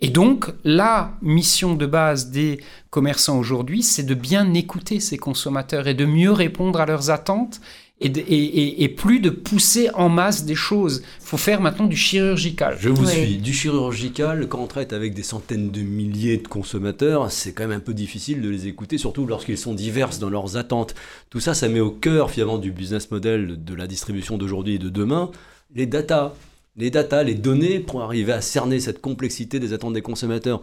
Et 0.01 0.09
donc, 0.09 0.45
la 0.63 1.13
mission 1.21 1.75
de 1.75 1.85
base 1.85 2.31
des 2.31 2.61
commerçants 2.89 3.37
aujourd'hui, 3.37 3.83
c'est 3.83 4.03
de 4.03 4.13
bien 4.13 4.53
écouter 4.53 4.99
ces 4.99 5.17
consommateurs 5.17 5.87
et 5.87 5.93
de 5.93 6.05
mieux 6.05 6.31
répondre 6.31 6.79
à 6.79 6.85
leurs 6.85 7.09
attentes 7.09 7.59
et, 8.01 8.95
plus 8.95 9.19
de 9.19 9.29
pousser 9.29 9.89
en 9.93 10.07
masse 10.07 10.45
des 10.45 10.55
choses. 10.55 11.03
Il 11.19 11.25
faut 11.25 11.37
faire 11.37 11.59
maintenant 11.59 11.85
du 11.85 11.97
chirurgical. 11.97 12.77
Je 12.79 12.87
vous 12.87 13.05
suis. 13.05 13.37
Du 13.37 13.53
chirurgical, 13.53 14.47
quand 14.47 14.59
on 14.59 14.67
traite 14.67 14.93
avec 14.93 15.13
des 15.13 15.23
centaines 15.23 15.69
de 15.69 15.81
milliers 15.81 16.37
de 16.37 16.47
consommateurs, 16.47 17.29
c'est 17.29 17.51
quand 17.51 17.67
même 17.67 17.77
un 17.77 17.81
peu 17.81 17.93
difficile 17.93 18.41
de 18.41 18.49
les 18.49 18.67
écouter, 18.67 18.97
surtout 18.97 19.25
lorsqu'ils 19.25 19.57
sont 19.57 19.73
divers 19.73 20.17
dans 20.19 20.29
leurs 20.29 20.55
attentes. 20.55 20.95
Tout 21.29 21.41
ça, 21.41 21.53
ça 21.53 21.67
met 21.67 21.81
au 21.81 21.91
cœur 21.91 22.31
finalement 22.31 22.57
du 22.57 22.71
business 22.71 23.11
model 23.11 23.65
de 23.65 23.73
la 23.73 23.85
distribution 23.85 24.37
d'aujourd'hui 24.37 24.75
et 24.75 24.79
de 24.79 24.89
demain 24.89 25.29
les 25.75 25.85
datas 25.85 26.33
les 26.79 26.89
datas, 26.89 27.23
les 27.23 27.35
données 27.35 27.79
pour 27.79 28.01
arriver 28.01 28.31
à 28.31 28.41
cerner 28.41 28.79
cette 28.79 29.01
complexité 29.01 29.59
des 29.59 29.73
attentes 29.73 29.93
des 29.93 30.01
consommateurs. 30.01 30.61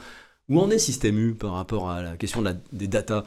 Où 0.48 0.60
en 0.60 0.70
est 0.70 0.78
Système 0.78 1.18
U 1.18 1.34
par 1.34 1.52
rapport 1.52 1.90
à 1.90 2.02
la 2.02 2.16
question 2.16 2.42
des 2.72 2.86
datas? 2.88 3.24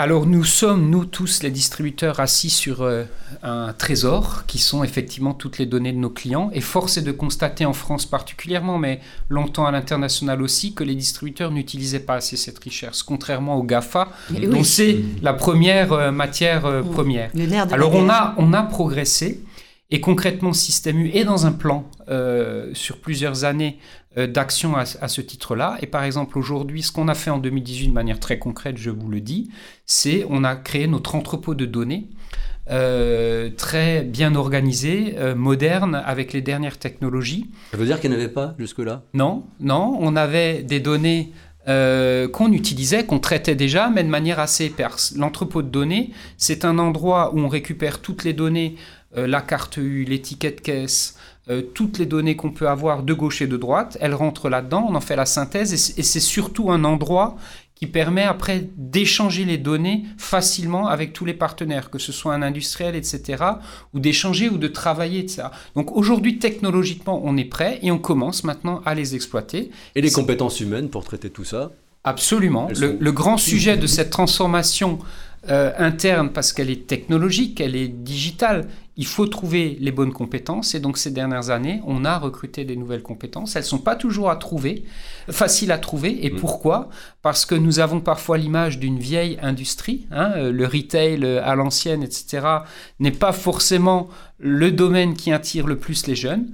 Alors 0.00 0.26
nous 0.26 0.44
sommes, 0.44 0.90
nous 0.90 1.06
tous 1.06 1.42
les 1.42 1.50
distributeurs, 1.50 2.20
assis 2.20 2.50
sur 2.50 2.82
euh, 2.82 3.02
un 3.42 3.72
trésor 3.72 4.44
qui 4.46 4.58
sont 4.58 4.84
effectivement 4.84 5.34
toutes 5.34 5.58
les 5.58 5.66
données 5.66 5.92
de 5.92 5.98
nos 5.98 6.10
clients. 6.10 6.50
Et 6.52 6.60
force 6.60 6.98
est 6.98 7.02
de 7.02 7.10
constater 7.10 7.64
en 7.64 7.72
France 7.72 8.06
particulièrement, 8.06 8.78
mais 8.78 9.00
longtemps 9.28 9.66
à 9.66 9.72
l'international 9.72 10.40
aussi, 10.40 10.72
que 10.72 10.84
les 10.84 10.94
distributeurs 10.94 11.50
n'utilisaient 11.50 11.98
pas 11.98 12.14
assez 12.14 12.36
cette 12.36 12.60
richesse, 12.60 13.02
contrairement 13.02 13.56
aux 13.56 13.64
GAFA, 13.64 14.10
dont 14.30 14.62
c'est 14.62 15.00
la 15.20 15.32
première 15.32 15.92
euh, 15.92 16.12
matière 16.12 16.64
euh, 16.64 16.82
première. 16.82 17.32
Alors 17.72 17.92
on 17.96 18.08
a, 18.08 18.36
on 18.38 18.52
a 18.52 18.62
progressé. 18.62 19.42
Et 19.90 20.00
concrètement, 20.00 20.52
Système 20.52 20.98
U 20.98 21.10
est 21.14 21.24
dans 21.24 21.46
un 21.46 21.52
plan 21.52 21.88
euh, 22.08 22.70
sur 22.74 22.98
plusieurs 22.98 23.44
années 23.44 23.78
euh, 24.18 24.26
d'action 24.26 24.76
à, 24.76 24.84
ce 24.84 25.20
titre-là. 25.22 25.78
Et 25.80 25.86
par 25.86 26.04
exemple, 26.04 26.38
aujourd'hui, 26.38 26.82
ce 26.82 26.92
qu'on 26.92 27.08
a 27.08 27.14
fait 27.14 27.30
en 27.30 27.38
2018 27.38 27.88
de 27.88 27.92
manière 27.92 28.20
très 28.20 28.38
concrète, 28.38 28.76
je 28.76 28.90
vous 28.90 29.08
le 29.08 29.20
dis, 29.20 29.50
c'est 29.86 30.26
on 30.28 30.44
a 30.44 30.56
créé 30.56 30.86
notre 30.86 31.14
entrepôt 31.14 31.54
de 31.54 31.64
données 31.64 32.08
euh, 32.70 33.48
très 33.56 34.02
bien 34.02 34.34
organisée, 34.34 35.14
euh, 35.16 35.34
moderne, 35.34 36.02
avec 36.04 36.34
les 36.34 36.42
dernières 36.42 36.76
technologies. 36.76 37.46
Ça 37.70 37.78
veut 37.78 37.86
dire 37.86 37.98
qu'il 37.98 38.10
n'y 38.10 38.16
en 38.16 38.18
avait 38.18 38.28
pas 38.28 38.54
jusque-là? 38.58 39.04
Non, 39.14 39.44
non, 39.58 39.96
on 40.00 40.16
avait 40.16 40.62
des 40.62 40.78
données 40.78 41.32
euh, 41.68 42.28
qu'on 42.28 42.52
utilisait, 42.52 43.04
qu'on 43.04 43.18
traitait 43.18 43.54
déjà, 43.54 43.90
mais 43.90 44.02
de 44.02 44.08
manière 44.08 44.38
assez 44.38 44.66
éparse. 44.66 45.14
L'entrepôt 45.16 45.62
de 45.62 45.68
données, 45.68 46.10
c'est 46.36 46.64
un 46.64 46.78
endroit 46.78 47.34
où 47.34 47.40
on 47.40 47.48
récupère 47.48 48.00
toutes 48.00 48.24
les 48.24 48.32
données, 48.32 48.76
la 49.14 49.40
carte 49.40 49.78
U, 49.78 50.04
l'étiquette 50.04 50.60
caisse, 50.60 51.16
toutes 51.74 51.98
les 51.98 52.06
données 52.06 52.36
qu'on 52.36 52.50
peut 52.50 52.68
avoir 52.68 53.02
de 53.02 53.14
gauche 53.14 53.40
et 53.40 53.46
de 53.46 53.56
droite, 53.56 53.96
elles 54.00 54.14
rentrent 54.14 54.50
là-dedans, 54.50 54.86
on 54.88 54.94
en 54.94 55.00
fait 55.00 55.16
la 55.16 55.24
synthèse, 55.24 55.72
et 55.72 56.02
c'est 56.02 56.20
surtout 56.20 56.70
un 56.70 56.84
endroit 56.84 57.36
qui 57.78 57.86
permet 57.86 58.24
après 58.24 58.68
d'échanger 58.76 59.44
les 59.44 59.56
données 59.56 60.04
facilement 60.16 60.88
avec 60.88 61.12
tous 61.12 61.24
les 61.24 61.32
partenaires, 61.32 61.90
que 61.90 61.98
ce 62.00 62.10
soit 62.10 62.34
un 62.34 62.42
industriel, 62.42 62.96
etc., 62.96 63.44
ou 63.94 64.00
d'échanger 64.00 64.48
ou 64.48 64.58
de 64.58 64.66
travailler, 64.66 65.20
etc. 65.20 65.44
Donc 65.76 65.96
aujourd'hui, 65.96 66.38
technologiquement, 66.38 67.20
on 67.24 67.36
est 67.36 67.44
prêt 67.44 67.78
et 67.82 67.92
on 67.92 67.98
commence 67.98 68.42
maintenant 68.42 68.82
à 68.84 68.96
les 68.96 69.14
exploiter. 69.14 69.70
Et 69.94 70.00
les 70.00 70.10
compétences 70.10 70.58
humaines 70.58 70.88
pour 70.88 71.04
traiter 71.04 71.30
tout 71.30 71.44
ça? 71.44 71.70
Absolument. 72.02 72.68
Le, 72.76 73.12
grand 73.12 73.36
sujet 73.36 73.76
de 73.76 73.86
cette 73.86 74.10
transformation 74.10 74.98
euh, 75.48 75.70
interne, 75.78 76.30
parce 76.32 76.52
qu'elle 76.52 76.70
est 76.70 76.88
technologique, 76.88 77.60
elle 77.60 77.76
est 77.76 77.88
digitale, 77.88 78.66
il 78.98 79.06
faut 79.06 79.26
trouver 79.26 79.78
les 79.80 79.92
bonnes 79.92 80.12
compétences. 80.12 80.74
Et 80.74 80.80
donc 80.80 80.98
ces 80.98 81.12
dernières 81.12 81.50
années, 81.50 81.80
on 81.86 82.04
a 82.04 82.18
recruté 82.18 82.64
des 82.64 82.74
nouvelles 82.74 83.02
compétences. 83.02 83.54
Elles 83.54 83.62
ne 83.62 83.68
sont 83.68 83.78
pas 83.78 83.94
toujours 83.94 84.28
à 84.28 84.36
trouver, 84.36 84.84
faciles 85.30 85.70
à 85.70 85.78
trouver. 85.78 86.26
Et 86.26 86.30
mm. 86.30 86.36
pourquoi? 86.36 86.88
Parce 87.22 87.46
que 87.46 87.54
nous 87.54 87.78
avons 87.78 88.00
parfois 88.00 88.38
l'image 88.38 88.80
d'une 88.80 88.98
vieille 88.98 89.38
industrie. 89.40 90.08
Hein, 90.10 90.32
euh, 90.36 90.52
le 90.52 90.66
retail 90.66 91.20
euh, 91.22 91.40
à 91.44 91.54
l'ancienne, 91.54 92.02
etc., 92.02 92.44
n'est 92.98 93.12
pas 93.12 93.32
forcément 93.32 94.08
le 94.40 94.72
domaine 94.72 95.14
qui 95.14 95.32
attire 95.32 95.68
le 95.68 95.78
plus 95.78 96.08
les 96.08 96.16
jeunes. 96.16 96.52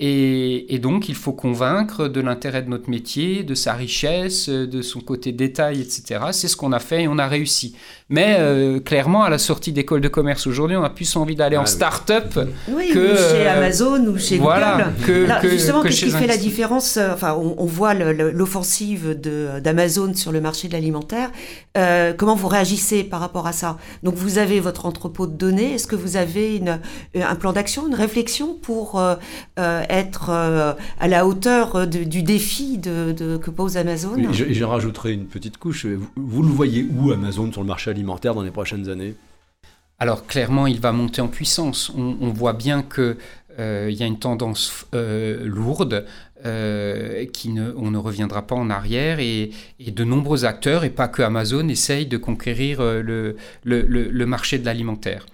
Et, 0.00 0.78
donc, 0.82 1.08
il 1.08 1.14
faut 1.14 1.32
convaincre 1.32 2.08
de 2.08 2.20
l'intérêt 2.20 2.62
de 2.62 2.68
notre 2.68 2.90
métier, 2.90 3.44
de 3.44 3.54
sa 3.54 3.74
richesse, 3.74 4.48
de 4.48 4.82
son 4.82 5.00
côté 5.00 5.30
détail, 5.30 5.80
etc. 5.80 6.20
C'est 6.32 6.48
ce 6.48 6.56
qu'on 6.56 6.72
a 6.72 6.80
fait 6.80 7.04
et 7.04 7.08
on 7.08 7.18
a 7.18 7.28
réussi. 7.28 7.76
Mais 8.10 8.36
euh, 8.38 8.80
clairement, 8.80 9.22
à 9.22 9.30
la 9.30 9.38
sortie 9.38 9.72
d'école 9.72 10.02
de 10.02 10.08
commerce 10.08 10.46
aujourd'hui, 10.46 10.76
on 10.76 10.82
a 10.82 10.90
plus 10.90 11.16
envie 11.16 11.36
d'aller 11.36 11.56
en 11.56 11.62
ah 11.62 11.66
start-up 11.66 12.34
que 12.34 13.16
chez 13.16 13.46
euh, 13.46 13.56
Amazon 13.56 14.06
ou 14.06 14.18
chez 14.18 14.36
voilà, 14.36 14.92
Google. 15.06 15.32
Que, 15.40 15.48
justement, 15.48 15.80
qu'est-ce 15.80 16.04
qui 16.04 16.10
fait 16.10 16.26
la 16.26 16.36
différence 16.36 16.98
euh, 16.98 17.12
Enfin, 17.14 17.34
on, 17.34 17.64
voit 17.64 17.94
l'offensive 17.94 19.18
d'Amazon 19.62 20.12
sur 20.14 20.32
le 20.32 20.40
marché 20.40 20.68
de 20.68 20.74
l'alimentaire. 20.74 21.30
comment 22.18 22.34
vous 22.34 22.48
réagissez 22.48 23.04
par 23.04 23.20
rapport 23.20 23.46
à 23.46 23.52
ça? 23.52 23.78
Donc, 24.02 24.16
vous 24.16 24.38
avez 24.38 24.60
votre 24.60 24.84
entrepôt 24.86 25.26
de 25.26 25.36
données. 25.36 25.74
Est-ce 25.74 25.86
que 25.86 25.96
vous 25.96 26.16
avez 26.16 26.56
une, 26.56 26.80
un 27.14 27.34
plan 27.36 27.52
d'action, 27.52 27.86
une 27.86 27.94
réflexion 27.94 28.54
pour 28.60 29.00
être 29.90 30.30
euh, 30.30 30.72
à 30.98 31.08
la 31.08 31.26
hauteur 31.26 31.76
euh, 31.76 31.86
du 31.86 32.22
défi 32.22 32.78
de, 32.78 33.36
que 33.36 33.50
pose 33.50 33.76
Amazon. 33.76 34.16
Et 34.16 34.54
je, 34.54 34.64
rajouterai 34.64 35.12
une 35.12 35.26
petite 35.26 35.58
couche. 35.58 35.86
Vous, 36.16 36.42
le 36.42 36.48
voyez 36.48 36.86
où 36.90 37.10
Amazon 37.12 37.50
sur 37.52 37.62
le 37.62 37.66
marché 37.66 37.90
alimentaire 37.90 38.34
dans 38.34 38.42
les 38.42 38.50
prochaines 38.50 38.88
années? 38.88 39.14
Alors 39.98 40.26
clairement, 40.26 40.66
il 40.66 40.80
va 40.80 40.92
monter 40.92 41.20
en 41.20 41.28
puissance. 41.28 41.92
On, 41.96 42.30
voit 42.30 42.52
bien 42.52 42.82
qu'il 42.82 43.16
euh, 43.58 43.90
y 43.90 44.02
a 44.02 44.06
une 44.06 44.18
tendance 44.18 44.86
lourde, 44.92 46.04
qui 47.32 47.48
ne, 47.48 47.72
on 47.76 47.90
ne 47.90 47.98
reviendra 47.98 48.42
pas 48.42 48.54
en 48.54 48.68
arrière, 48.68 49.18
et, 49.20 49.50
de 49.80 50.04
nombreux 50.04 50.44
acteurs, 50.44 50.84
et 50.84 50.90
pas 50.90 51.08
que 51.08 51.22
Amazon, 51.22 51.68
essayent 51.68 52.06
de 52.06 52.18
conquérir 52.18 52.82
le, 52.82 53.36
le 53.64 54.26
marché 54.26 54.58
de 54.58 54.66
l'alimentaire. 54.66 55.24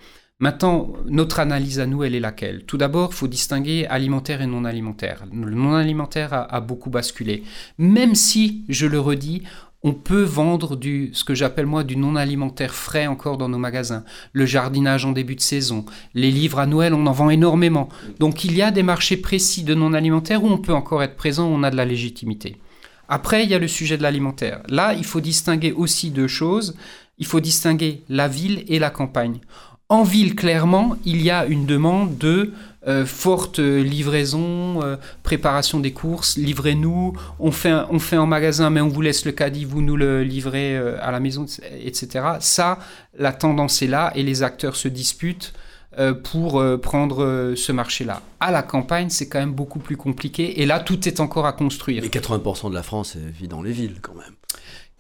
Maintenant, 0.41 0.95
notre 1.07 1.39
analyse 1.39 1.81
à 1.81 1.87
nous, 1.87 2.03
elle 2.03 2.15
est 2.15 2.21
laquelle? 2.21 2.65
Tout 2.65 2.79
d'abord, 2.79 3.11
il 3.13 3.17
faut 3.17 3.29
distinguer 3.29 3.87
alimentaire 3.87 4.41
et 4.41 4.47
non 4.47 4.65
alimentaire. 4.65 5.25
Le 5.31 5.55
non 5.55 5.75
alimentaire 5.75 6.33
a, 6.33 6.61
beaucoup 6.63 6.89
basculé. 6.89 7.43
Même 7.77 8.15
si, 8.15 8.65
je 8.71 8.87
le 8.87 8.99
redis, 8.99 9.43
on 9.83 9.93
peut 9.93 10.23
vendre 10.23 10.77
du, 10.77 11.11
ce 11.13 11.25
que 11.25 11.35
j'appelle 11.35 11.67
moi 11.67 11.85
du 11.85 11.97
non 11.97 12.17
alimentaire 12.17 12.75
frais 12.75 13.07
encore 13.07 13.37
dans 13.37 13.51
nos 13.51 13.59
magasins. 13.59 14.05
Le 14.33 14.47
jardinage 14.47 15.05
en 15.05 15.13
début 15.13 15.37
de 15.37 15.41
saison, 15.43 15.85
les 16.15 16.31
livres 16.31 16.59
à 16.59 16.67
Noël, 16.67 16.95
on 16.95 17.07
en 17.07 17.13
vend 17.13 17.29
énormément. 17.29 17.91
Donc 18.19 18.45
il 18.45 18.57
y 18.57 18.63
a 18.63 18.71
des 18.71 18.83
marchés 18.83 19.19
précis 19.19 19.63
de 19.63 19.75
non 19.75 19.93
alimentaire 19.93 20.43
où 20.43 20.49
on 20.49 20.59
peut 20.59 20.75
encore 20.75 21.03
être 21.03 21.17
présent, 21.17 21.49
on 21.49 21.63
a 21.63 21.71
de 21.71 21.77
la 21.77 21.85
légitimité. 21.85 22.57
Après, 23.09 23.43
il 23.45 23.51
y 23.51 23.55
a 23.55 23.59
le 23.59 23.69
sujet 23.69 23.99
de 23.99 24.03
l'alimentaire. 24.03 24.63
Là, 24.69 24.95
il 24.95 25.05
faut 25.05 25.21
distinguer 25.21 25.73
aussi 25.73 26.11
deux 26.11 26.29
choses. 26.29 26.77
Il 27.19 27.27
faut 27.27 27.41
distinguer 27.41 28.05
la 28.09 28.29
ville 28.29 28.65
et 28.69 28.79
la 28.79 28.89
campagne. 28.89 29.41
En 29.91 30.05
ville, 30.05 30.37
clairement, 30.37 30.97
il 31.05 31.21
y 31.21 31.31
a 31.31 31.45
une 31.47 31.67
demande 31.67 32.17
de 32.17 32.53
euh, 32.87 33.05
forte 33.05 33.59
livraison, 33.59 34.81
euh, 34.85 34.97
préparation 35.25 35.81
des 35.81 35.93
courses, 35.93 36.37
livrez-nous, 36.37 37.13
on 37.41 37.51
fait, 37.51 37.75
on 37.91 37.99
fait 37.99 38.17
en 38.17 38.25
magasin 38.25 38.71
mais 38.71 38.81
on 38.81 38.87
vous 38.87 39.01
laisse 39.01 39.25
le 39.25 39.33
caddie, 39.33 39.65
vous 39.65 39.83
nous 39.83 39.97
le 39.97 40.23
livrez 40.23 40.77
euh, 40.77 40.97
à 41.03 41.11
la 41.11 41.19
maison, 41.19 41.45
etc. 41.85 42.25
Ça, 42.39 42.79
la 43.19 43.33
tendance 43.33 43.83
est 43.83 43.89
là 43.89 44.13
et 44.15 44.23
les 44.23 44.45
acteurs 44.45 44.77
se 44.77 44.87
disputent 44.87 45.53
pour 46.23 46.63
prendre 46.81 47.55
ce 47.57 47.73
marché-là. 47.73 48.23
À 48.39 48.53
la 48.53 48.63
campagne, 48.63 49.11
c'est 49.11 49.29
quand 49.29 49.41
même 49.41 49.53
beaucoup 49.53 49.81
plus 49.81 49.97
compliqué 49.97 50.63
et 50.63 50.65
là, 50.65 50.79
tout 50.79 51.09
est 51.09 51.19
encore 51.19 51.47
à 51.47 51.53
construire. 51.53 52.01
Mais 52.01 52.09
80% 52.09 52.71
de 52.71 52.75
la 52.77 52.85
France 52.85 53.17
vit 53.17 53.49
dans 53.49 53.61
les 53.61 53.73
villes 53.73 53.97
quand 54.01 54.15
même. 54.15 54.35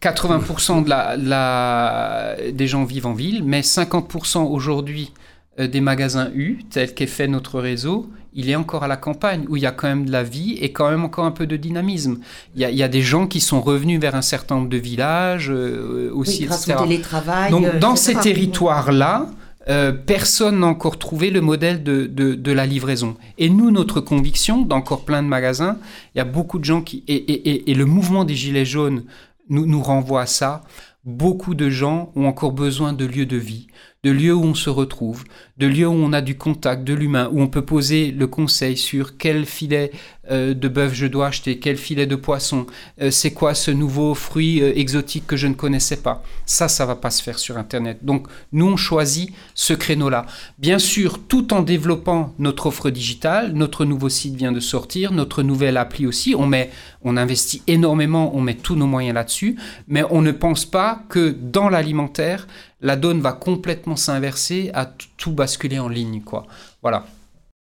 80% 0.02 0.84
de 0.84 0.88
la, 1.28 2.36
des 2.52 2.66
gens 2.66 2.84
vivent 2.84 3.06
en 3.06 3.12
ville, 3.12 3.42
mais 3.44 3.60
50% 3.60 4.38
aujourd'hui 4.38 5.12
euh, 5.58 5.66
des 5.66 5.80
magasins 5.80 6.30
U, 6.34 6.60
tel 6.70 6.94
qu'est 6.94 7.06
fait 7.06 7.28
notre 7.28 7.60
réseau, 7.60 8.10
il 8.32 8.48
est 8.48 8.56
encore 8.56 8.84
à 8.84 8.88
la 8.88 8.96
campagne, 8.96 9.44
où 9.48 9.56
il 9.56 9.62
y 9.62 9.66
a 9.66 9.72
quand 9.72 9.88
même 9.88 10.06
de 10.06 10.12
la 10.12 10.22
vie 10.22 10.56
et 10.60 10.72
quand 10.72 10.88
même 10.88 11.04
encore 11.04 11.24
un 11.24 11.32
peu 11.32 11.46
de 11.46 11.56
dynamisme. 11.56 12.18
Il 12.54 12.62
y 12.62 12.82
a, 12.82 12.88
des 12.88 13.02
gens 13.02 13.26
qui 13.26 13.40
sont 13.40 13.60
revenus 13.60 14.00
vers 14.00 14.14
un 14.14 14.22
certain 14.22 14.56
nombre 14.56 14.68
de 14.68 14.76
villages 14.76 15.50
euh, 15.50 16.10
aussi, 16.14 16.46
grâce 16.46 16.68
Au 16.68 16.84
télétravail, 16.84 17.50
Donc 17.50 17.78
dans 17.78 17.96
ces 17.96 18.14
territoires-là, 18.14 19.26
euh, 19.68 19.92
personne 19.92 20.60
n'a 20.60 20.68
encore 20.68 20.98
trouvé 20.98 21.30
le 21.30 21.40
modèle 21.40 21.82
de, 21.82 22.06
de, 22.06 22.52
la 22.52 22.64
livraison. 22.64 23.16
Et 23.36 23.50
nous, 23.50 23.70
notre 23.70 24.00
conviction, 24.00 24.62
dans 24.62 24.76
encore 24.76 25.04
plein 25.04 25.22
de 25.22 25.28
magasins, 25.28 25.76
il 26.14 26.18
y 26.18 26.20
a 26.20 26.24
beaucoup 26.24 26.58
de 26.58 26.64
gens 26.64 26.80
qui... 26.80 27.04
Et, 27.08 27.14
et, 27.14 27.70
et 27.70 27.74
le 27.74 27.84
mouvement 27.84 28.24
des 28.24 28.34
Gilets 28.34 28.64
jaunes 28.64 29.02
nous, 29.50 29.66
nous 29.66 29.82
renvoie 29.82 30.22
à 30.22 30.26
ça. 30.26 30.62
Beaucoup 31.04 31.54
de 31.54 31.68
gens 31.68 32.12
ont 32.14 32.26
encore 32.26 32.52
besoin 32.52 32.92
de 32.92 33.04
lieux 33.04 33.26
de 33.26 33.36
vie, 33.36 33.68
de 34.02 34.10
lieux 34.10 34.34
où 34.34 34.44
on 34.44 34.54
se 34.54 34.70
retrouve, 34.70 35.24
de 35.58 35.66
lieux 35.66 35.86
où 35.86 35.92
on 35.92 36.14
a 36.14 36.22
du 36.22 36.38
contact, 36.38 36.84
de 36.84 36.94
l'humain, 36.94 37.28
où 37.32 37.42
on 37.42 37.48
peut 37.48 37.64
poser 37.64 38.10
le 38.12 38.26
conseil 38.26 38.78
sur 38.78 39.18
quel 39.18 39.44
filet 39.44 39.90
euh, 40.30 40.54
de 40.54 40.68
bœuf 40.68 40.94
je 40.94 41.06
dois 41.06 41.26
acheter, 41.26 41.58
quel 41.58 41.76
filet 41.76 42.06
de 42.06 42.16
poisson, 42.16 42.66
euh, 43.02 43.10
c'est 43.10 43.32
quoi 43.32 43.54
ce 43.54 43.70
nouveau 43.70 44.14
fruit 44.14 44.62
euh, 44.62 44.72
exotique 44.74 45.26
que 45.26 45.36
je 45.36 45.46
ne 45.46 45.54
connaissais 45.54 45.98
pas. 45.98 46.22
Ça, 46.46 46.68
ça 46.68 46.86
va 46.86 46.96
pas 46.96 47.10
se 47.10 47.22
faire 47.22 47.38
sur 47.38 47.58
Internet. 47.58 47.98
Donc, 48.02 48.26
nous, 48.52 48.66
on 48.66 48.76
choisit 48.76 49.34
ce 49.54 49.74
créneau-là. 49.74 50.24
Bien 50.58 50.78
sûr, 50.78 51.20
tout 51.26 51.52
en 51.52 51.60
développant 51.60 52.32
notre 52.38 52.66
offre 52.66 52.88
digitale, 52.88 53.52
notre 53.52 53.84
nouveau 53.84 54.08
site 54.08 54.34
vient 54.34 54.52
de 54.52 54.60
sortir, 54.60 55.12
notre 55.12 55.42
nouvelle 55.42 55.76
appli 55.76 56.06
aussi, 56.06 56.34
on 56.34 56.46
met, 56.46 56.70
on 57.02 57.18
investit 57.18 57.62
énormément, 57.66 58.34
on 58.34 58.40
met 58.40 58.54
tous 58.54 58.76
nos 58.76 58.86
moyens 58.86 59.14
là-dessus, 59.14 59.56
mais 59.88 60.04
on 60.10 60.22
ne 60.22 60.32
pense 60.32 60.64
pas 60.64 61.02
que 61.10 61.30
dans 61.30 61.68
l'alimentaire, 61.68 62.46
la 62.80 62.96
donne 62.96 63.20
va 63.20 63.32
complètement 63.32 63.96
s'inverser, 63.96 64.70
à 64.74 64.86
tout 65.16 65.32
basculer 65.32 65.78
en 65.78 65.88
ligne, 65.88 66.22
quoi. 66.22 66.46
Voilà. 66.82 67.06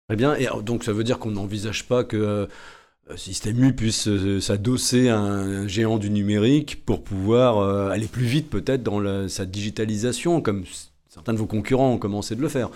Très 0.09 0.17
bien. 0.17 0.35
Et 0.37 0.49
donc 0.63 0.85
ça 0.85 0.93
veut 0.93 1.05
dire 1.05 1.19
qu'on 1.19 1.31
n'envisage 1.31 1.87
pas 1.87 2.05
que 2.05 2.49
euh, 3.11 3.17
Système 3.17 3.63
U 3.63 3.75
puisse 3.75 4.09
euh, 4.09 4.41
s'adosser 4.41 5.09
à 5.09 5.19
un, 5.19 5.67
géant 5.67 5.99
du 5.99 6.11
numérique 6.11 6.85
pour 6.85 7.05
pouvoir 7.05 7.59
euh, 7.59 7.91
aller 7.91 8.07
plus 8.07 8.25
vite 8.25 8.51
peut-être 8.51 8.83
dans 8.83 9.29
sa 9.29 9.45
digitalisation, 9.45 10.41
comme 10.41 10.65
certains 11.09 11.33
de 11.33 11.39
vos 11.39 11.47
concurrents 11.47 11.93
ont 11.93 11.99
commencé 11.99 12.35
de 12.35 12.41
le 12.41 12.49
faire. 12.49 12.71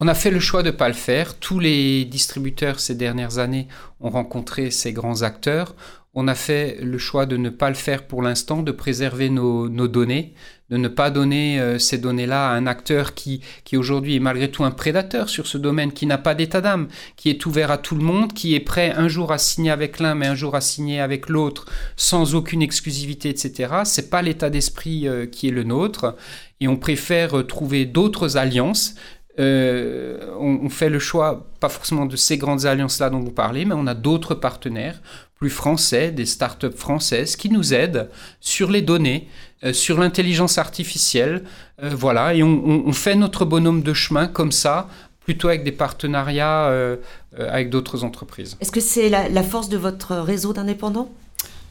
On 0.00 0.08
a 0.08 0.14
fait 0.14 0.32
le 0.32 0.40
choix 0.40 0.62
de 0.62 0.70
ne 0.70 0.76
pas 0.76 0.88
le 0.88 0.94
faire. 0.94 1.38
Tous 1.38 1.60
les 1.60 2.04
distributeurs 2.04 2.80
ces 2.80 2.96
dernières 2.96 3.38
années 3.38 3.68
ont 4.00 4.10
rencontré 4.10 4.70
ces 4.72 4.92
grands 4.92 5.22
acteurs. 5.22 5.76
On 6.14 6.28
a 6.28 6.34
fait 6.34 6.78
le 6.82 6.98
choix 6.98 7.24
de 7.24 7.36
ne 7.36 7.50
pas 7.50 7.68
le 7.68 7.74
faire 7.76 8.06
pour 8.06 8.20
l'instant, 8.20 8.62
de 8.62 8.72
préserver 8.72 9.30
nos, 9.30 9.68
données, 9.88 10.34
de 10.72 10.78
ne 10.78 10.88
pas 10.88 11.10
donner 11.10 11.60
euh, 11.60 11.78
ces 11.78 11.98
données-là 11.98 12.48
à 12.48 12.52
un 12.54 12.66
acteur 12.66 13.12
qui, 13.12 13.42
qui 13.64 13.76
aujourd'hui 13.76 14.16
est 14.16 14.20
malgré 14.20 14.50
tout 14.50 14.64
un 14.64 14.70
prédateur 14.70 15.28
sur 15.28 15.46
ce 15.46 15.58
domaine, 15.58 15.92
qui 15.92 16.06
n'a 16.06 16.16
pas 16.16 16.34
d'état 16.34 16.62
d'âme, 16.62 16.88
qui 17.16 17.28
est 17.28 17.44
ouvert 17.44 17.70
à 17.70 17.76
tout 17.76 17.94
le 17.94 18.02
monde, 18.02 18.32
qui 18.32 18.54
est 18.54 18.60
prêt 18.60 18.90
un 18.96 19.06
jour 19.06 19.32
à 19.32 19.38
signer 19.38 19.70
avec 19.70 20.00
l'un, 20.00 20.14
mais 20.14 20.26
un 20.26 20.34
jour 20.34 20.54
à 20.54 20.62
signer 20.62 20.98
avec 20.98 21.28
l'autre, 21.28 21.66
sans 21.96 22.34
aucune 22.34 22.62
exclusivité, 22.62 23.28
etc. 23.28 23.74
C'est 23.84 24.08
pas 24.08 24.22
l'état 24.22 24.48
d'esprit 24.48 25.06
euh, 25.06 25.26
qui 25.26 25.48
est 25.48 25.50
le 25.52 25.64
nôtre, 25.64 26.16
et 26.60 26.68
on 26.68 26.78
préfère 26.78 27.36
euh, 27.38 27.42
trouver 27.42 27.84
d'autres 27.84 28.38
alliances 28.38 28.94
on, 29.38 30.68
fait 30.68 30.90
le 30.90 30.98
choix, 30.98 31.46
pas 31.58 31.70
forcément 31.70 32.04
de 32.04 32.16
ces 32.16 32.36
grandes 32.36 32.66
alliances-là 32.66 33.08
dont 33.08 33.20
vous 33.20 33.32
parlez, 33.32 33.64
mais 33.64 33.74
on 33.74 33.86
a 33.86 33.94
d'autres 33.94 34.34
partenaires 34.34 35.00
plus 35.42 35.50
français, 35.50 36.12
des 36.12 36.24
startups 36.24 36.76
françaises 36.76 37.34
qui 37.34 37.50
nous 37.50 37.74
aident 37.74 38.08
sur 38.40 38.70
les 38.70 38.80
données, 38.80 39.26
euh, 39.64 39.72
sur 39.72 39.98
l'intelligence 39.98 40.56
artificielle. 40.56 41.42
Euh, 41.82 41.90
voilà, 41.92 42.32
et 42.32 42.44
on, 42.44 42.92
fait 42.92 43.16
notre 43.16 43.44
bonhomme 43.44 43.82
de 43.82 43.92
chemin 43.92 44.28
comme 44.28 44.52
ça, 44.52 44.88
plutôt 45.24 45.48
avec 45.48 45.64
des 45.64 45.72
partenariats 45.72 46.66
euh, 46.66 46.96
avec 47.36 47.70
d'autres 47.70 48.04
entreprises. 48.04 48.56
Est-ce 48.60 48.70
que 48.70 48.78
c'est 48.78 49.08
la, 49.08 49.42
force 49.42 49.68
de 49.68 49.76
votre 49.76 50.14
réseau 50.14 50.52
d'indépendants? 50.52 51.10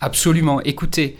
Absolument. 0.01 0.59
Écoutez, 0.63 1.15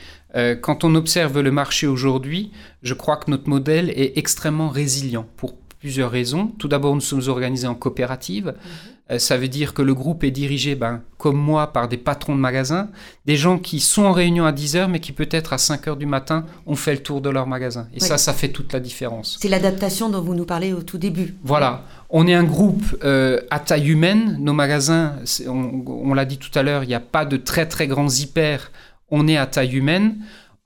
quand 0.62 0.84
on 0.84 0.96
observe 0.96 1.40
le 1.40 1.52
marché 1.52 1.88
aujourd'hui, 1.88 2.52
je 2.84 2.94
crois 2.94 3.16
que 3.16 3.32
notre 3.32 3.48
modèle 3.48 3.92
est 3.92 4.18
extrêmement 4.18 4.68
résilient 4.68 5.26
pour 5.38 5.54
plusieurs 5.80 6.12
raisons. 6.12 6.48
Tout 6.60 6.68
d'abord, 6.68 6.96
nous 6.96 7.02
sommes 7.02 7.28
organisés 7.28 7.68
en 7.68 7.76
coopérative. 7.76 8.48
Mhm. 8.48 8.92
Euh, 9.12 9.20
ça 9.20 9.38
veut 9.38 9.48
dire 9.48 9.74
que 9.74 9.82
le 9.82 9.94
groupe 9.94 10.24
est 10.24 10.32
dirigé, 10.32 10.76
ben, 10.76 11.02
comme 11.18 11.38
moi, 11.38 11.74
par 11.74 11.88
des 11.88 11.98
patrons 11.98 12.36
de 12.36 12.40
magasins, 12.40 12.90
des 13.26 13.36
gens 13.36 13.58
qui 13.58 13.80
sont 13.80 14.04
en 14.04 14.12
réunion 14.12 14.46
à 14.46 14.52
10 14.52 14.76
heures, 14.76 14.90
mais 14.90 15.00
qui 15.00 15.12
peut-être 15.12 15.54
à 15.54 15.58
5 15.58 15.88
heures 15.88 15.98
du 15.98 16.06
matin 16.06 16.46
ont 16.66 16.76
fait 16.76 16.94
le 16.94 17.04
tour 17.04 17.22
de 17.22 17.30
leur 17.30 17.48
magasin. 17.48 17.88
Et 17.94 18.00
ça, 18.00 18.18
ça 18.18 18.34
fait 18.34 18.50
toute 18.50 18.74
la 18.74 18.80
différence. 18.80 19.38
C'est 19.42 19.50
l'adaptation 19.50 20.10
dont 20.10 20.22
vous 20.22 20.36
nous 20.36 20.46
parlez 20.46 20.74
au 20.74 20.82
tout 20.82 20.98
début. 20.98 21.36
Voilà. 21.44 21.84
On 22.10 22.28
est 22.28 22.34
un 22.34 22.44
groupe 22.44 22.84
euh, 23.04 23.40
à 23.50 23.60
taille 23.60 23.90
humaine. 23.90 24.38
Nos 24.40 24.54
magasins, 24.54 25.16
on, 25.48 25.84
on 25.86 26.14
l'a 26.14 26.26
dit 26.26 26.38
tout 26.38 26.58
à 26.58 26.64
l'heure, 26.64 26.84
il 26.84 26.88
n'y 26.88 26.96
a 26.96 27.00
pas 27.00 27.26
de 27.26 27.38
très 27.38 27.68
très 27.68 27.88
grands 27.88 28.10
hyper. 28.10 28.72
On 29.10 29.28
est 29.28 29.38
à 29.38 29.46
taille 29.46 29.76
humaine. 29.76 30.18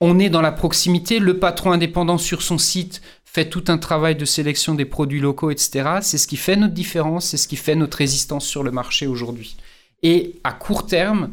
On 0.02 0.20
est 0.20 0.30
dans 0.30 0.42
la 0.42 0.52
proximité. 0.52 1.20
Le 1.20 1.40
patron 1.40 1.72
indépendant 1.72 2.18
sur 2.18 2.42
son 2.42 2.58
site 2.58 3.02
fait 3.36 3.50
tout 3.50 3.66
un 3.68 3.78
travail 3.78 4.16
de 4.16 4.24
sélection 4.24 4.76
des 4.76 4.86
produits 4.86 5.20
locaux, 5.20 5.52
etc. 5.52 5.98
C'est 6.00 6.18
ce 6.18 6.26
qui 6.26 6.38
fait 6.38 6.56
notre 6.56 6.74
différence, 6.74 7.26
c'est 7.26 7.36
ce 7.36 7.50
qui 7.50 7.58
fait 7.58 7.76
notre 7.76 7.98
résistance 7.98 8.46
sur 8.46 8.64
le 8.64 8.72
marché 8.72 9.08
aujourd'hui. 9.08 9.58
Et 10.04 10.36
à 10.46 10.54
court 10.54 10.86
terme, 10.86 11.32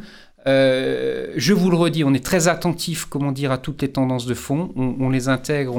euh, 0.48 1.32
je 1.36 1.52
vous 1.52 1.70
le 1.70 1.76
redis, 1.76 2.02
on 2.02 2.12
est 2.12 2.24
très 2.24 2.48
attentif, 2.48 3.04
comment 3.04 3.30
dire, 3.30 3.52
à 3.52 3.58
toutes 3.58 3.82
les 3.82 3.92
tendances 3.92 4.26
de 4.26 4.34
fond. 4.34 4.72
On, 4.74 5.10
les 5.10 5.28
intègre, 5.28 5.78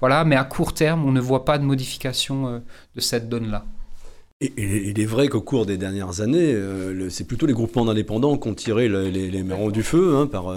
voilà. 0.00 0.26
Mais 0.26 0.36
à 0.36 0.44
court 0.44 0.74
terme, 0.74 1.02
on 1.06 1.12
ne 1.12 1.20
voit 1.20 1.46
pas 1.46 1.56
de 1.56 1.64
modification 1.64 2.48
euh, 2.48 2.58
de 2.94 3.00
cette 3.00 3.30
donne-là. 3.30 3.64
Il 4.40 5.00
est 5.00 5.06
vrai 5.06 5.28
qu'au 5.28 5.40
cours 5.40 5.64
des 5.64 5.78
dernières 5.78 6.20
années, 6.20 6.52
euh, 6.52 7.08
c'est 7.08 7.24
plutôt 7.24 7.46
les 7.46 7.52
groupements 7.52 7.84
d'indépendants 7.84 8.36
qui 8.36 8.48
ont 8.48 8.54
tiré 8.54 8.88
les, 8.88 9.30
les, 9.30 9.44
du 9.72 9.82
feu 9.82 10.16
hein, 10.16 10.26
par 10.26 10.50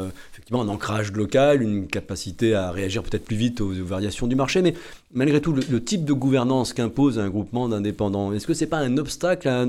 un 0.56 0.68
ancrage 0.68 1.12
local, 1.12 1.62
une 1.62 1.88
capacité 1.88 2.54
à 2.54 2.72
réagir 2.72 3.04
peut-être 3.04 3.26
plus 3.26 3.36
vite 3.36 3.62
aux, 3.62 3.72
variations 3.86 4.28
du 4.28 4.36
marché, 4.36 4.62
mais 4.62 4.74
malgré 5.14 5.42
tout, 5.42 5.54
le, 5.54 5.84
type 5.84 6.06
de 6.06 6.14
gouvernance 6.14 6.74
qu'impose 6.74 7.20
un 7.20 7.30
groupement 7.30 7.70
d'indépendants, 7.70 8.34
est-ce 8.34 8.48
que 8.48 8.54
c'est 8.54 8.68
pas 8.68 8.80
un 8.80 8.98
obstacle 8.98 9.48
à 9.48 9.66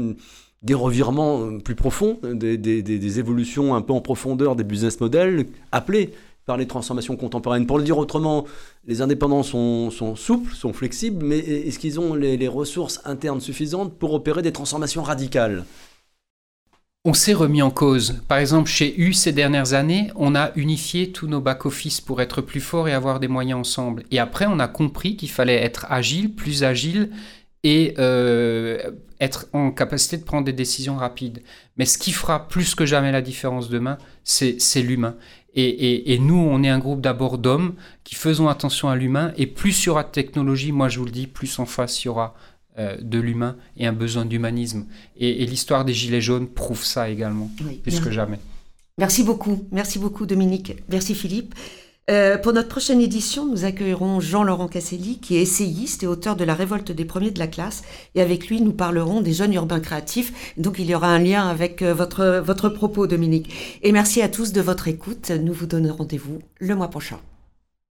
des 0.63 0.75
revirements 0.75 1.59
plus 1.59 1.75
profonds, 1.75 2.19
des, 2.23 3.19
évolutions 3.19 3.75
un 3.75 3.83
peu 3.83 3.93
en 3.93 4.01
profondeur 4.01 4.57
des 4.57 4.65
business 4.65 5.01
models 5.01 5.47
appelés 5.71 6.11
les 6.57 6.67
transformations 6.67 7.17
contemporaines. 7.17 7.67
Pour 7.67 7.79
le 7.79 7.85
dire 7.85 7.99
autrement, 7.99 8.47
les 8.87 9.03
indépendants 9.03 9.43
sont, 9.43 9.91
souples, 10.17 10.55
sont 10.55 10.73
flexibles, 10.73 11.25
mais 11.25 11.39
est-ce 11.39 11.79
qu'ils 11.79 12.01
ont 12.01 12.15
les 12.15 12.49
ressources 12.49 13.01
internes 13.05 13.41
suffisantes 13.41 13.95
pour 13.99 14.15
opérer 14.15 14.43
des 14.43 14.53
transformations 14.53 15.03
radicales? 15.03 15.65
On 17.05 17.15
s'est 17.15 17.33
remis 17.33 17.63
en 17.63 17.71
cause. 17.71 18.21
Par 18.27 18.39
exemple, 18.39 18.69
chez 18.69 19.01
U, 19.01 19.13
ces 19.13 19.33
dernières 19.33 19.73
années, 19.73 20.11
on 20.17 20.35
a 20.35 20.51
unifié 20.57 21.11
tous 21.13 21.29
nos 21.29 21.41
back-office 21.41 22.01
pour 22.01 22.21
être 22.21 22.43
plus 22.43 22.61
forts 22.61 22.89
et 22.89 22.93
avoir 22.93 23.21
des 23.21 23.29
moyens 23.29 23.61
ensemble. 23.61 24.03
Et 24.11 24.19
après, 24.19 24.47
on 24.47 24.59
a 24.59 24.69
compris 24.69 25.17
qu'il 25.17 25.31
fallait 25.31 25.63
être 25.63 25.87
agile, 25.89 26.35
plus 26.35 26.65
agile 26.65 27.11
et 27.65 27.95
euh, 27.99 28.91
être 29.21 29.47
en 29.53 29.71
capacité 29.71 30.17
de 30.17 30.25
prendre 30.25 30.45
des 30.45 30.53
décisions 30.53 30.97
rapides. 30.97 31.43
Mais 31.77 31.85
ce 31.85 31.99
qui 31.99 32.13
fera 32.13 32.49
plus 32.49 32.75
que 32.75 32.87
jamais 32.87 33.13
la 33.13 33.23
différence 33.23 33.69
demain, 33.69 33.99
c'est 34.25 34.83
l'humain. 34.83 35.17
Et, 35.55 36.13
et, 36.13 36.19
nous, 36.19 36.37
on 36.37 36.63
est 36.63 36.69
un 36.69 36.79
groupe 36.79 37.01
d'abord 37.01 37.37
d'hommes 37.39 37.75
qui 38.05 38.15
faisons 38.15 38.49
attention 38.49 38.91
à 38.91 38.97
l'humain. 38.97 39.33
Et 39.37 39.47
plus 39.47 39.83
il 39.83 39.87
y 39.87 39.89
aura 39.89 40.05
de 40.05 40.11
technologie, 40.11 40.71
moi 40.71 40.89
je 40.89 41.01
vous 41.01 41.05
le 41.05 41.11
dis, 41.11 41.27
plus 41.27 41.59
en 41.59 41.67
face 41.67 42.05
il 42.05 42.07
y 42.07 42.09
aura 42.09 42.35
euh, 42.79 42.97
de 43.01 43.19
l'humain 43.19 43.57
et 43.77 43.89
un 43.89 43.93
besoin 43.93 44.25
d'humanisme. 44.25 44.87
Et, 45.17 45.45
l'histoire 45.47 45.85
des 45.85 45.93
Gilets 45.93 46.21
jaunes 46.21 46.47
prouve 46.47 46.85
ça 46.85 47.11
également, 47.11 47.51
plus 47.83 47.99
que 47.99 48.13
jamais. 48.13 48.39
Merci 48.99 49.25
beaucoup, 49.25 49.67
merci 49.73 49.99
beaucoup 49.99 50.27
Dominique, 50.27 50.75
merci 50.89 51.17
Philippe. 51.17 51.57
Euh, 52.11 52.39
pour 52.39 52.55
notre 52.55 52.69
prochaine 52.69 53.01
édition, 53.01 53.47
nous 53.47 53.65
accueillerons 53.65 54.21
Jean-Laurent 54.21 54.69
Casselli, 54.69 55.19
qui 55.19 55.37
est 55.37 55.43
essayiste 55.43 56.03
et 56.03 56.07
auteur 56.07 56.37
de 56.37 56.45
La 56.45 56.55
révolte 56.55 56.91
des 56.91 57.05
premiers 57.05 57.31
de 57.31 57.39
la 57.39 57.47
classe. 57.47 57.83
Et 58.15 58.23
avec 58.23 58.49
lui, 58.49 58.63
nous 58.63 58.73
parlerons 58.73 59.21
des 59.21 59.35
jeunes 59.35 59.53
urbains 59.53 59.81
créatifs. 59.81 60.55
Donc 60.57 60.79
il 60.79 60.87
y 60.87 60.95
aura 60.95 61.09
un 61.09 61.19
lien 61.19 61.47
avec 61.47 61.83
euh, 61.83 61.93
votre, 61.93 62.43
votre 62.45 62.71
propos, 62.71 63.07
Dominique. 63.07 63.79
Et 63.83 63.93
merci 63.93 64.23
à 64.23 64.29
tous 64.29 64.53
de 64.53 64.61
votre 64.61 64.89
écoute. 64.89 65.31
Nous 65.31 65.53
vous 65.53 65.67
donnons 65.67 65.95
rendez-vous 65.95 66.39
le 66.61 66.75
mois 66.75 66.89
prochain. 66.89 67.19